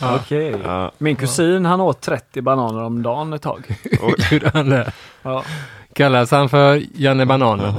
[0.01, 0.15] Ja.
[0.15, 0.55] Okej.
[0.63, 0.91] Ja.
[0.97, 3.67] Min kusin han åt 30 bananer om dagen ett tag.
[4.31, 4.91] Gjorde han det?
[5.21, 5.43] Ja.
[5.93, 7.73] Kallas han för Janne Bananen?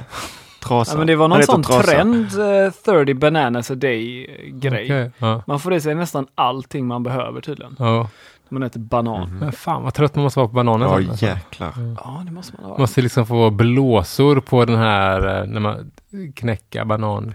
[0.61, 0.93] Trasa.
[0.93, 1.83] Ja, men det var någon sån Trasa.
[1.83, 2.27] trend,
[2.65, 4.85] eh, 30 bananas a day eh, grej.
[4.85, 5.43] Okej, ja.
[5.47, 7.77] Man får i sig nästan allting man behöver tydligen.
[7.79, 8.09] ja.
[8.49, 9.39] Man äter banan.
[9.39, 10.87] Men fan vad trött man måste vara på bananer.
[10.87, 11.27] Ja, sen, alltså.
[11.27, 11.73] jäklar.
[12.05, 12.79] Ja, det måste man ha.
[12.79, 15.91] Måste liksom få blåsor på den här eh, när man
[16.35, 17.35] knäcker banan.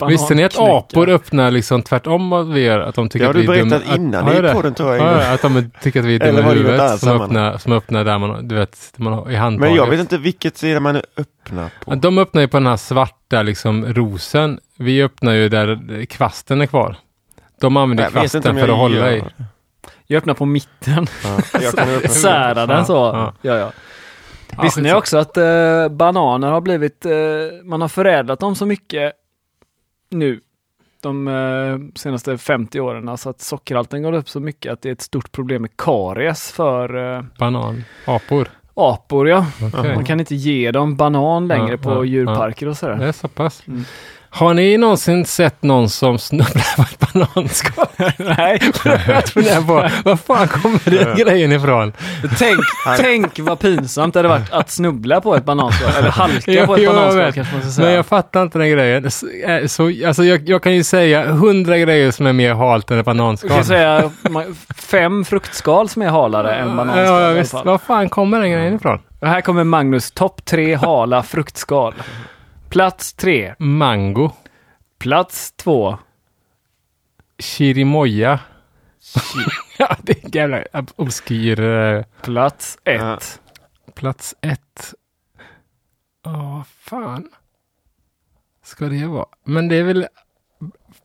[0.08, 2.80] Visste ni att apor öppnar liksom tvärtom vad vi gör?
[2.80, 3.96] Att de tycker Det har att du vi berättat dumma.
[3.96, 5.06] innan Har jag i podden tror jag.
[5.06, 7.72] Ja, ja, att de tycker att vi är Eller dumma i huvudet som öppnar, som
[7.72, 9.70] öppnar där man, du vet, man har i handtaget.
[9.70, 11.94] Men jag vet inte vilket sida man öppnar på.
[11.94, 14.60] De öppnar ju på den här svarta liksom rosen.
[14.78, 16.96] Vi öppnar ju där kvasten är kvar.
[17.60, 19.22] De använder Jag kvasten för att hålla gör i.
[20.08, 20.14] det.
[20.14, 21.06] Jag öppnar på mitten.
[21.24, 22.92] Ja, jag kan öppna Sära den så.
[22.92, 23.34] Ja.
[23.42, 23.72] Ja, ja.
[24.56, 27.12] Ja, Visste ni också att eh, bananer har blivit, eh,
[27.64, 29.12] man har förädlat dem så mycket
[30.10, 30.40] nu
[31.02, 34.92] de eh, senaste 50 åren, alltså att sockerhalten går upp så mycket att det är
[34.92, 37.84] ett stort problem med karies för eh, Banan.
[38.04, 38.48] Apor.
[38.74, 39.28] apor.
[39.28, 39.46] Ja.
[39.74, 39.94] Okej.
[39.94, 43.00] Man kan inte ge dem banan längre Ja, på ja, djurparker och Det sådär.
[43.06, 43.62] är så pass.
[43.68, 43.84] Mm.
[44.30, 47.86] Har ni någonsin sett någon som snubblar på ett bananskal?
[48.16, 48.60] Nej,
[49.06, 51.92] Jag funderar på, var fan kommer den grejen ifrån?
[52.38, 52.58] tänk,
[52.96, 56.80] tänk vad pinsamt det hade varit att snubbla på ett bananskal, eller halka på ett
[56.80, 57.34] Jo, jo, jag bananskal vet.
[57.34, 57.92] kanske man ska Men säga.
[57.96, 59.10] jag fattar inte den grejen.
[59.10, 62.90] Så, eh, så, alltså jag, jag kan ju säga hundra grejer som är mer halt
[62.90, 63.64] än ett Du kan bananskal.
[63.64, 64.10] säga
[64.76, 67.04] fem fruktskal som är halare än bananskal.
[67.06, 67.52] Ja, ja, visst.
[67.54, 68.98] Var fan kommer den grejen ifrån?
[69.20, 71.94] Och här kommer Magnus topp tre hala fruktskal.
[72.68, 73.54] Plats tre.
[73.58, 74.30] Mango.
[74.98, 75.98] Plats två.
[77.38, 78.40] Chirimoya.
[79.78, 81.60] ja, det är en jävla ob- obskyr.
[81.60, 83.00] eh, Plats ett.
[83.00, 83.18] Ja.
[83.94, 84.94] Plats ett.
[86.24, 87.28] Ja, fan.
[88.64, 89.26] Ska det vara?
[89.44, 90.06] Men det är väl...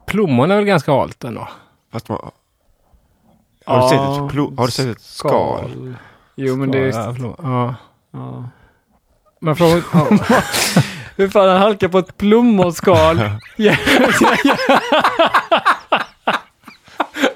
[0.08, 1.48] Plommon är väl ganska halt ändå?
[1.92, 5.96] Fast man, har, du Ja, sett ett, plo- har du sett ett skal?
[6.36, 6.92] Jo, men det är...
[7.08, 7.36] Ja, plommon.
[7.40, 7.76] ja.
[8.12, 8.50] Ja.
[9.40, 9.84] Men frågan...
[9.94, 10.20] Ja.
[11.16, 13.22] Hur fan han halkar på ett plommonskal.
[13.56, 13.76] Ja.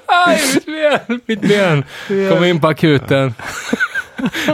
[0.06, 1.20] Aj, mitt ben!
[1.26, 1.84] Mitt ben!
[2.30, 3.34] Kom in på akuten.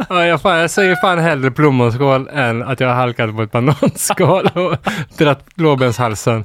[0.09, 3.53] Ja, jag, fan, jag säger fan hellre plommonskal än att jag har halkat på ett
[3.53, 4.77] bananskal och
[5.19, 6.45] dratt lårbenshalsen.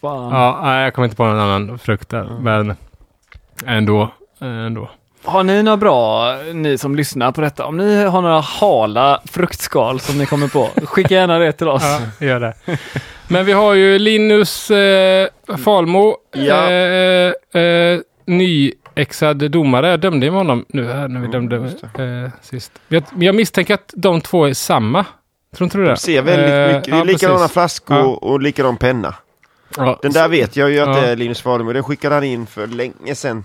[0.00, 0.32] Fan.
[0.32, 2.24] Ja, jag kommer inte på någon annan frukt där.
[2.40, 2.76] Men
[3.66, 4.14] ändå.
[4.40, 4.90] ändå.
[5.24, 10.00] Har ni några bra, ni som lyssnar på detta, om ni har några hala fruktskal
[10.00, 11.82] som ni kommer på, skicka gärna det till oss.
[12.20, 12.54] Ja, gör det.
[13.28, 15.28] Men vi har ju Linus eh,
[15.64, 16.16] Falmo.
[16.32, 16.70] Ja.
[16.70, 19.88] Eh, eh, nyexad domare.
[19.88, 22.72] Jag dömde ju honom nu här när vi dömde eh, sist.
[22.88, 25.04] Jag, jag misstänker att de två är samma.
[25.56, 25.90] Tror inte du det?
[25.90, 26.84] De ser väldigt Eh, mycket.
[26.84, 27.52] Det är ja, likadana precis.
[27.52, 28.04] flaskor Ja.
[28.04, 29.14] och likadan penna.
[29.76, 29.98] Ja.
[30.02, 31.00] Den där vet jag ju att ja.
[31.02, 31.72] det är Linus Fadermo.
[31.72, 33.44] Den skickade han in för länge sedan.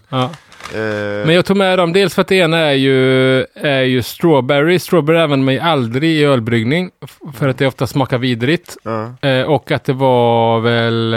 [0.73, 4.01] Uh, Men jag tog med dem dels för att det ena är ju, är ju
[4.01, 4.79] strawberry.
[4.79, 6.91] Strawberry använder man ju aldrig i ölbryggning.
[7.33, 8.77] För att det ofta smakar vidrigt.
[8.87, 9.31] Uh.
[9.31, 11.13] Uh, och att det var väl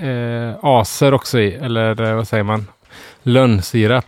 [0.00, 1.54] eh, aser också i.
[1.54, 2.66] Eller vad säger man?
[3.22, 4.06] Lönnsirap.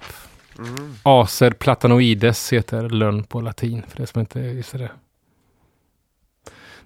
[0.58, 0.94] Mm.
[1.02, 3.82] Acer platanoides heter lönn på latin.
[3.88, 4.90] För det som inte visste det.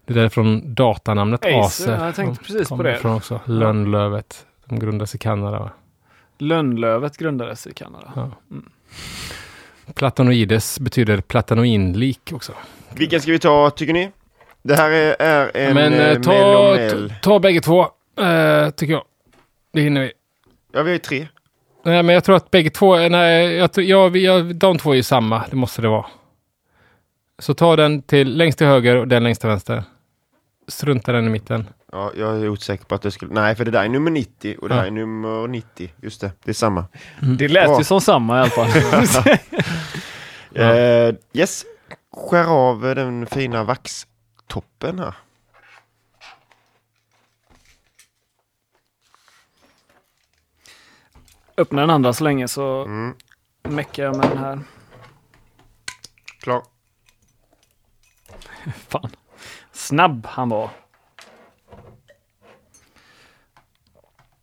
[0.07, 1.61] Det där är från datanamnet Acer.
[1.61, 2.05] Acer.
[2.07, 2.97] Jag tänkte precis på det.
[2.97, 3.41] Från också.
[3.45, 4.47] Lönnlövet.
[4.67, 5.71] De grundades i Kanada va?
[6.43, 8.13] Lönnlövet grundades i Kanada.
[8.17, 8.31] Ja.
[8.51, 8.71] Mm.
[9.95, 12.53] Platanoides betyder platanoinlik också.
[12.95, 14.11] Vilken ska vi ta tycker ni?
[14.63, 17.81] Det här är, är en Men eh, ta, ta, ta bägge två,
[18.21, 19.05] eh, tycker jag.
[19.73, 20.13] Det hinner vi.
[20.73, 21.29] Ja, vi har ju tre.
[21.85, 25.03] Nej, men jag tror att bägge två, nej, jag, jag, jag, de två är ju
[25.03, 25.45] samma.
[25.51, 26.07] Det måste det vara.
[27.39, 29.85] Så ta den till längst till höger och den längst till vänster.
[30.73, 31.67] Strunta den i mitten.
[31.93, 33.35] Ja, jag är osäker på att det skulle...
[33.35, 35.93] Nej, för det där är nummer 90 och det här är nummer 90.
[36.03, 36.85] Just det, det är samma.
[37.23, 37.37] Mm.
[37.37, 37.79] Det lät Bra.
[37.79, 38.69] ju som samma i alla fall.
[40.59, 41.65] uh, yes,
[42.17, 45.15] skär av den fina vaxtoppen här.
[51.57, 53.15] Öppna den andra så länge så mm.
[53.63, 54.61] meckar jag med den här.
[56.41, 56.63] Klar.
[58.89, 59.11] Fan.
[59.73, 60.71] Snabb han var.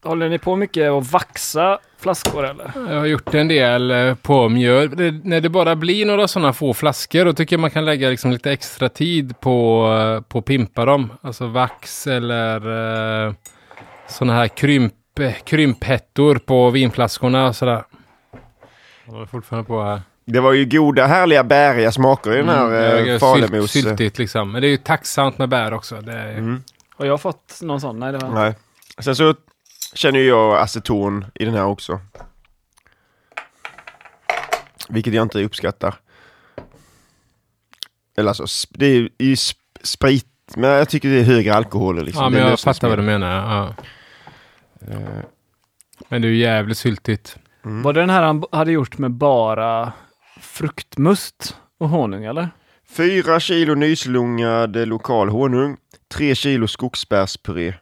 [0.03, 2.71] Håller ni på mycket att vaxa flaskor eller?
[2.75, 4.89] Jag har gjort en del eh, på mjöl.
[4.89, 8.09] Det, när det bara blir några sådana få flaskor, då tycker jag man kan lägga
[8.09, 11.11] liksom lite extra tid på, eh, på att pimpa dem.
[11.21, 12.67] Alltså vax eller
[13.27, 13.34] uh,
[14.07, 14.93] sådana här krymp,
[15.43, 17.84] krymphettor på vinflaskorna och sådär.
[19.05, 20.01] Jag håller fortfarande på här.
[20.32, 23.71] Det var ju goda, härliga, bäriga smaker i den här mm, eh, falemos.
[23.71, 24.51] Sylt, syltigt liksom.
[24.51, 26.01] Men det är ju tacksamt med bär också.
[26.01, 26.38] Det är...
[26.38, 26.63] mm.
[26.97, 27.99] Har jag fått någon sån?
[27.99, 28.30] Nej, det var...
[28.30, 28.55] Nej.
[28.99, 29.36] Sen så
[29.93, 31.99] känner jag aceton i den här också.
[34.89, 35.95] Vilket jag inte uppskattar.
[38.17, 39.36] Eller alltså, det är ju
[39.84, 40.25] sprit,
[40.55, 42.05] men jag tycker det är högre alkohol.
[42.05, 42.23] Liksom.
[42.23, 43.27] Ja, men jag fattar vad du menar.
[43.27, 43.73] Ja.
[44.93, 44.99] Uh.
[46.09, 47.38] Men det är ju jävligt syltigt.
[47.65, 47.82] Mm.
[47.82, 49.93] Var det den här han hade gjort med bara
[50.42, 52.50] fruktmust och honung eller?
[52.84, 55.78] Fyra kilo nyslungad lokal honung.
[56.08, 57.74] Tre kilo skogsbärspuré.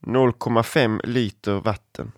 [0.00, 2.12] 0,5 liter vatten.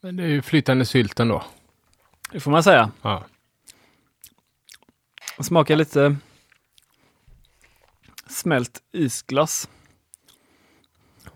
[0.00, 1.44] Men det är ju flytande sylt ändå.
[2.30, 2.90] Det får man säga.
[3.02, 3.24] Ja.
[5.40, 6.16] Smakar lite
[8.28, 9.68] smält isglass.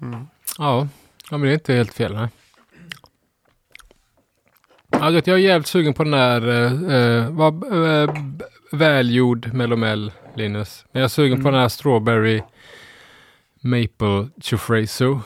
[0.02, 0.26] Mm.
[0.58, 0.88] Ja.
[1.30, 2.14] ja, men det är inte helt fel.
[2.14, 2.28] Nej.
[5.00, 7.72] Jag är jävligt sugen på den där eh, eh vad,
[8.02, 8.14] eh,
[8.72, 10.84] välgjord Melomel, Linus.
[10.92, 11.44] Men jag är sugen mm.
[11.44, 12.42] på den här Strawberry
[13.60, 15.20] Maple Chufreso.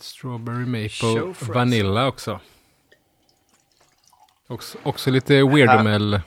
[0.00, 2.40] Strawberry Maple Vanilla också.
[4.46, 4.78] också.
[4.82, 6.20] Också lite Weirdomel.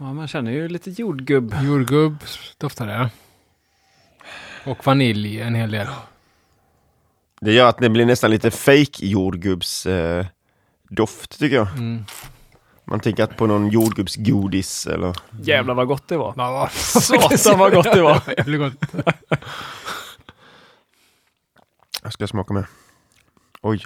[0.00, 1.54] Ja, man känner ju lite jordgubb.
[1.62, 2.24] Jordgubb
[2.58, 3.10] doftar det.
[4.70, 5.86] Och vanilj en hel del.
[7.40, 10.26] Det gör att det blir nästan lite fake jordgubbs eh,
[10.88, 11.68] doft tycker jag.
[11.68, 12.04] Mm.
[12.84, 15.16] Man tänker att på någon jordgubbsgodis eller...
[15.42, 16.34] Jävlar vad gott det var.
[16.36, 18.22] Ja, Satan vad gott det var.
[22.02, 22.66] jag ska smaka med.
[23.62, 23.82] Oj.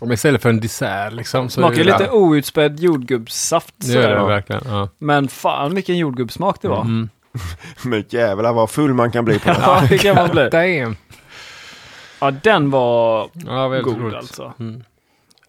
[0.00, 1.48] Om istället för en dessert liksom.
[1.48, 3.74] Så Smakar lite outspädd jordgubbssaft.
[3.76, 4.62] Det gör det verkligen.
[4.66, 4.88] Ja.
[4.98, 6.80] Men fan vilken jordgubbssmak det var.
[6.80, 7.08] Mm.
[7.82, 9.58] Men jävlar vad full man kan bli på det.
[9.62, 10.48] ja, det kan man bli.
[10.48, 10.96] Damn.
[12.20, 14.16] Ja, den var ja, god roligt.
[14.16, 14.52] alltså.
[14.60, 14.84] Mm.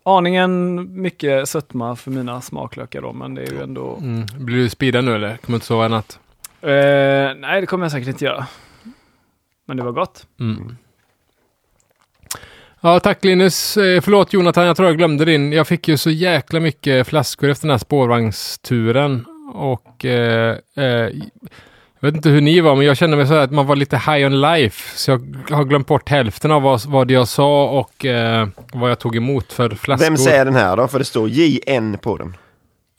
[0.03, 3.97] Aningen mycket sötma för mina smaklökar då, men det är ju ändå...
[4.01, 4.25] Mm.
[4.37, 5.37] Blir du speedad nu eller?
[5.37, 6.19] Kommer du inte sova i natt?
[6.61, 6.69] Eh,
[7.37, 8.47] nej, det kommer jag säkert inte göra.
[9.65, 10.27] Men det var gott.
[10.39, 10.77] Mm.
[12.85, 13.77] Ja, tack Linus.
[13.77, 15.51] Eh, förlåt Jonathan, jag tror jag glömde din.
[15.51, 19.25] Jag fick ju så jäkla mycket flaskor efter den här spårvagnsturen.
[19.53, 20.85] Och eh, eh,
[21.99, 23.97] jag vet inte hur ni var, men jag kände mig så att man var lite
[23.97, 24.97] high on life.
[24.97, 28.99] Så jag har glömt bort hälften av vad, vad jag sa och eh, vad jag
[28.99, 30.05] tog emot för flaskor.
[30.05, 30.87] Vem säger den här då?
[30.87, 32.37] För det står JN på den.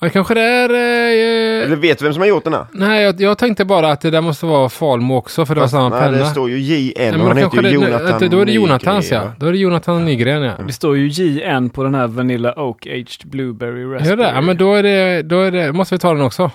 [0.06, 0.70] Ja, kanske det är...
[0.70, 2.66] Eh, Eller vet du vem som har gjort den här?
[2.72, 5.68] Nej, jag, jag tänkte bara att det där måste vara Falmo också, för det var
[5.68, 6.18] samma nej, penna.
[6.18, 9.32] det står ju JN och han heter ju Jonathan det, Då är det Jonathans ja.
[9.38, 10.52] Då är det Jonathan Nygren ja.
[10.66, 14.10] Det står ju JN på den här Vanilla Oak Aged Blueberry Raspberry.
[14.10, 14.32] Gör det?
[14.34, 16.50] Ja, men då är det, då är det, måste vi ta den också.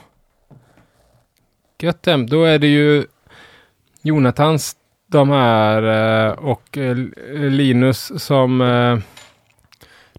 [1.82, 3.04] Gött Då är det ju
[4.02, 4.76] Jonathans,
[5.12, 5.84] de här
[6.28, 6.96] eh, och eh,
[7.50, 8.62] Linus som...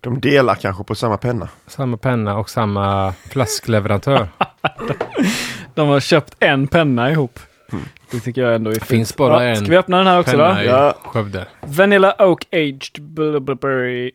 [0.03, 1.49] De delar kanske på samma penna.
[1.66, 4.29] Samma penna och samma flaskleverantör.
[5.74, 7.39] De har köpt en penna ihop.
[8.11, 8.85] Det tycker jag ändå är fint.
[8.85, 10.57] Finns bara Ja, en Ska vi öppna den här också då?
[10.65, 10.95] Ja.
[11.05, 11.47] Skövde.
[11.61, 14.11] Vanilla Oak Aged Blueberry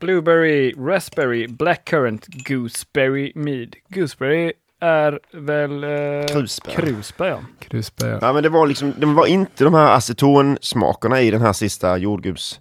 [0.00, 3.74] Blueberry Raspberry Blackcurrant Gooseberry Mead.
[3.88, 5.84] Gooseberry är väl...
[5.84, 6.72] Eh, Krusbär.
[6.72, 7.38] Krusbär ja.
[7.58, 8.08] Krusbär.
[8.08, 8.18] ja.
[8.20, 11.96] Ja, men det var liksom, det var inte de här acetonsmakerna i den här sista
[11.98, 12.60] jordgubbs.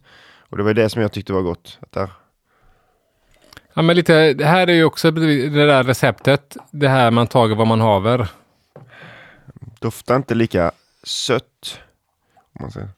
[0.49, 1.77] Och det var det som jag tyckte var gott.
[1.81, 2.09] Att där,
[3.73, 6.57] Ja, men lite, det här är ju också det där receptet.
[6.71, 8.27] Det här man tager vad man haver.
[9.79, 10.71] doftar inte lika
[11.03, 11.79] sött.
[12.35, 12.89] Om man säger.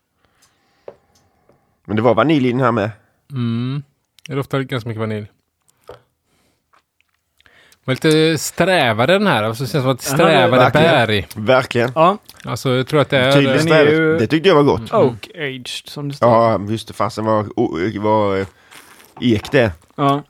[1.86, 2.90] Men det var vanilj i den här med.
[3.32, 3.84] Mm.
[4.28, 5.28] Det doftar ganska mycket vanilj.
[7.86, 9.44] Men lite strävare den här.
[9.44, 10.72] Alltså, det känns som att Verkligen.
[10.74, 11.26] bär i.
[11.36, 11.92] Verkligen.
[11.96, 13.32] Ja, Alltså jag tror att det är...
[13.32, 14.94] Tydligt är ju- Det tyckte jag var gott.
[14.94, 16.30] Oak Aged som det står.
[16.30, 16.94] Ja, just det.
[16.94, 18.46] Fasen var, var
[19.22, 19.72] ek det.
[19.96, 20.24] Ja.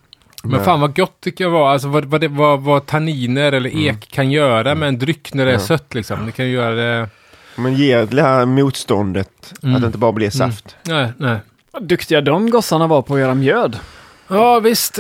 [0.46, 1.72] Men fan vad gott tycker jag var.
[1.72, 3.96] Alltså vad, vad, det, vad, vad tanniner eller Mm.
[3.96, 6.26] ek kan göra med en dryck när det är sött liksom.
[6.26, 7.10] Det kan ju göra det...
[7.56, 9.54] Men ger det här motståndet.
[9.64, 9.76] Mm.
[9.76, 10.76] Att det inte bara blir saft.
[10.84, 11.38] Nej, nej.
[11.72, 13.80] Vad duktiga de gossarna var på att göra mjöd.
[14.28, 15.00] Ja visst.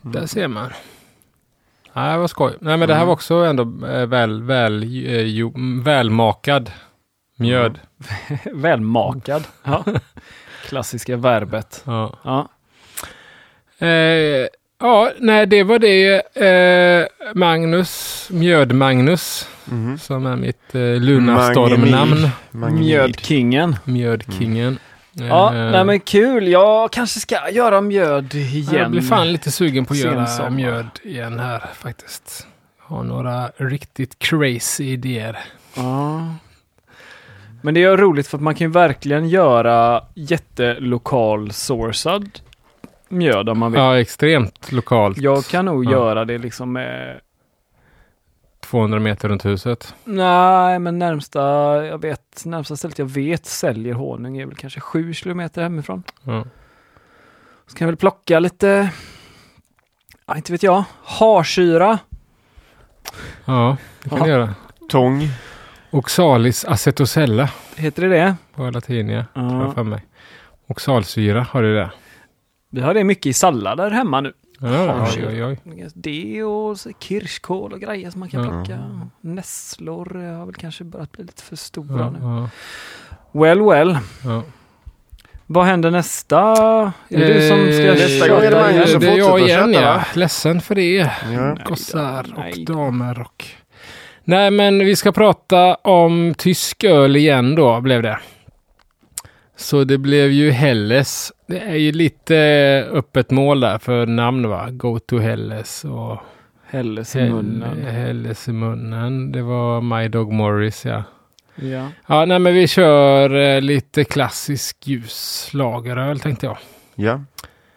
[0.00, 0.70] Där ser man.
[1.92, 2.52] Nej, vad skoj.
[2.60, 6.70] Nej, men det här var också ändå eh, väl, väl, eh, mm, välmakad
[7.36, 7.78] mjöd.
[8.52, 9.44] Välmakad.
[9.64, 9.84] Ja.
[10.68, 11.82] Klassiska verbet.
[11.86, 12.18] Ja.
[12.22, 12.48] Ja.
[13.80, 14.46] Eh,
[14.80, 16.36] ja, nej, det var det.
[16.36, 19.98] Eh, Magnus, Mjöd-Magnus, Mhm.
[19.98, 22.28] som är mitt eh, Lunarstorm-namn.
[22.78, 23.76] Mjödkingen.
[23.84, 24.78] Mjödkingen.
[25.12, 26.48] Ja, Eh, nej men kul.
[26.48, 28.74] Jag kanske ska göra mjöd igen.
[28.74, 30.50] Jag blir fan lite sugen på att göra sommar.
[30.50, 32.46] mjöd igen här faktiskt.
[32.78, 35.38] Har några riktigt crazy idéer.
[35.76, 36.26] Ja.
[37.62, 42.28] Men det är roligt för att man kan verkligen göra jättelokal sourcad
[43.10, 43.80] mjöd om man vill.
[43.80, 45.18] Ja, extremt lokalt.
[45.18, 45.90] Jag kan nog Ja.
[45.90, 47.20] göra det liksom med
[48.60, 49.94] 200 meter runt huset.
[50.04, 51.40] Nej, men närmsta,
[51.86, 56.02] jag vet, närmsta stället jag vet säljer honung är väl kanske sju kilometer hemifrån.
[56.22, 56.44] Ja.
[57.66, 58.90] Så kan jag väl plocka lite,
[60.26, 61.98] ja, inte vet jag, harsyra.
[63.44, 64.24] Ja, det kan Ja.
[64.24, 64.54] du göra.
[64.88, 65.28] Tång.
[65.90, 68.36] Oxalis acetosella Heter det det?
[68.54, 69.24] på latin, ja.
[69.34, 69.72] Tror jag Ja.
[69.72, 70.06] för mig.
[70.66, 71.90] Oxalsyra har du det.
[72.70, 74.32] Vi har det mycket i sallader hemma nu.
[74.60, 75.88] Ja, oj, oj, oj.
[75.94, 78.50] Det och kirskål och grejer som man kan Ja.
[78.50, 78.78] plocka.
[79.20, 82.18] Nässlor har väl kanske börjat bli lite för stora Ja, nu.
[82.22, 82.48] ja,
[83.40, 83.98] Well, well.
[84.24, 84.42] ja.
[85.46, 86.38] Vad händer nästa?
[87.08, 89.72] Är det du som ska Eh, nästa gång är det köta Det är jag igen
[89.74, 90.04] köta, ja.
[90.14, 91.10] Ledsen för det.
[91.32, 91.56] Ja.
[91.66, 93.44] Gossar och damer och...
[94.24, 98.18] Nej, men vi ska prata om tysk öl igen då, blev det.
[99.60, 101.32] Så det blev ju Helles.
[101.46, 102.36] Det är ju lite
[102.92, 104.70] öppet mål där för namn va?
[104.70, 106.18] Go to Helles och
[106.66, 107.84] Helles i munnen.
[107.84, 109.32] Helles i munnen.
[109.32, 111.04] Det var My Dog Morris ja.
[111.54, 111.88] Ja.
[112.06, 116.58] Ja, nej men vi kör eh, lite klassisk ljuslageröl tänkte jag.
[116.94, 117.24] Ja.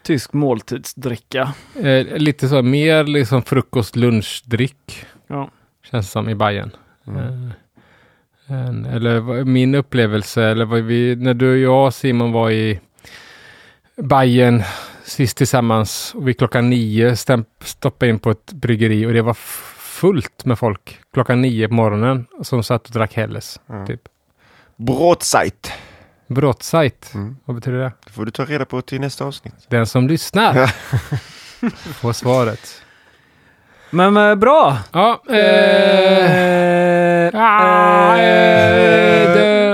[0.03, 1.53] Tysk måltidsdricka.
[1.81, 5.05] Eh, lite så mer liksom frukost lunchdryck.
[5.27, 5.49] Ja.
[5.91, 6.71] Känns som i Bajen.
[7.07, 7.19] Mm.
[7.19, 7.51] Eh,
[8.47, 12.79] en, eller min upplevelse, eller vad vi, när du och jag Simon var i
[13.97, 14.63] Bajen
[15.05, 19.33] sist tillsammans och vi klockan nio stämp, stoppade in på ett bryggeri och det var
[19.33, 23.59] fullt med folk klockan nio på morgonen som satt och drack Helles.
[23.67, 23.85] Ja.
[23.85, 24.01] Typ.
[24.75, 25.71] Brotzeit.
[26.27, 27.37] Brottsajt, Mm.
[27.45, 27.91] vad betyder det?
[28.05, 29.53] Det får du ta reda på till nästa avsnitt.
[29.69, 30.67] Den som lyssnar
[31.93, 32.81] får svaret.
[33.93, 34.77] Men eh, bra!
[34.91, 35.35] Ja, eh,
[37.25, 39.69] Eh, ah, eh, eh, det,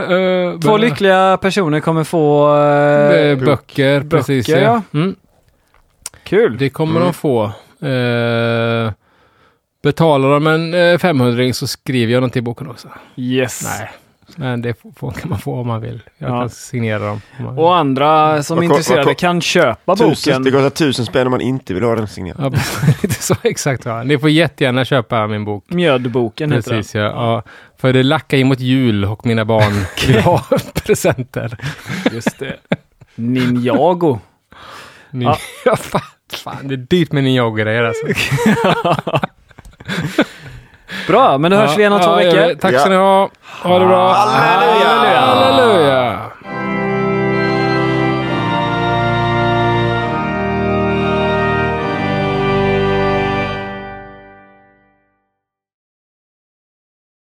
[0.54, 2.56] eh, Två lyckliga personer kommer få...
[2.58, 4.48] eh, Eh, böcker, precis.
[4.48, 4.82] böcker, Ja.
[4.94, 5.16] Mm,
[6.24, 6.58] kul!
[6.58, 7.04] det kommer Mm.
[7.08, 7.44] de få.
[7.88, 8.92] Eh,
[9.84, 12.88] betalar de en eh, 500 så skriver jag någonting i boken också.
[13.16, 13.62] Yes!
[13.80, 13.90] Nej,
[14.38, 16.02] men det får, kan man få om man vill.
[16.18, 16.40] Jag Ja.
[16.40, 17.22] kan signera dem.
[17.58, 20.44] Och andra som är intresserade kan köpa Tusen, boken.
[20.44, 22.54] det kostar tusen spänn om man inte vill ha den signerad.
[22.54, 22.60] Ja,
[23.04, 23.86] lite så exakt.
[23.86, 24.04] Ja.
[24.04, 25.64] Ni får jättegärna köpa min bok.
[25.68, 27.02] Mjödboken heter Precis, ja.
[27.02, 27.44] ja.
[27.78, 29.74] För det lackar in mot jul och mina barn
[30.08, 30.44] vill ha
[30.86, 31.58] presenter.
[32.12, 32.56] Just det.
[33.16, 34.20] Ninjago.
[35.12, 35.38] Ni, Ja.
[35.66, 35.76] ja.
[35.76, 36.02] fan,
[36.34, 38.06] fan, det är dyrt med Ninjago-grejer alltså.
[41.10, 42.56] Bra, men då hörs vi igen om två ja, veckor.
[42.60, 43.30] Tack ska ni ha.
[43.64, 44.14] Ha det bra.
[44.14, 45.20] Halleluja.
[45.20, 46.20] Halleluja.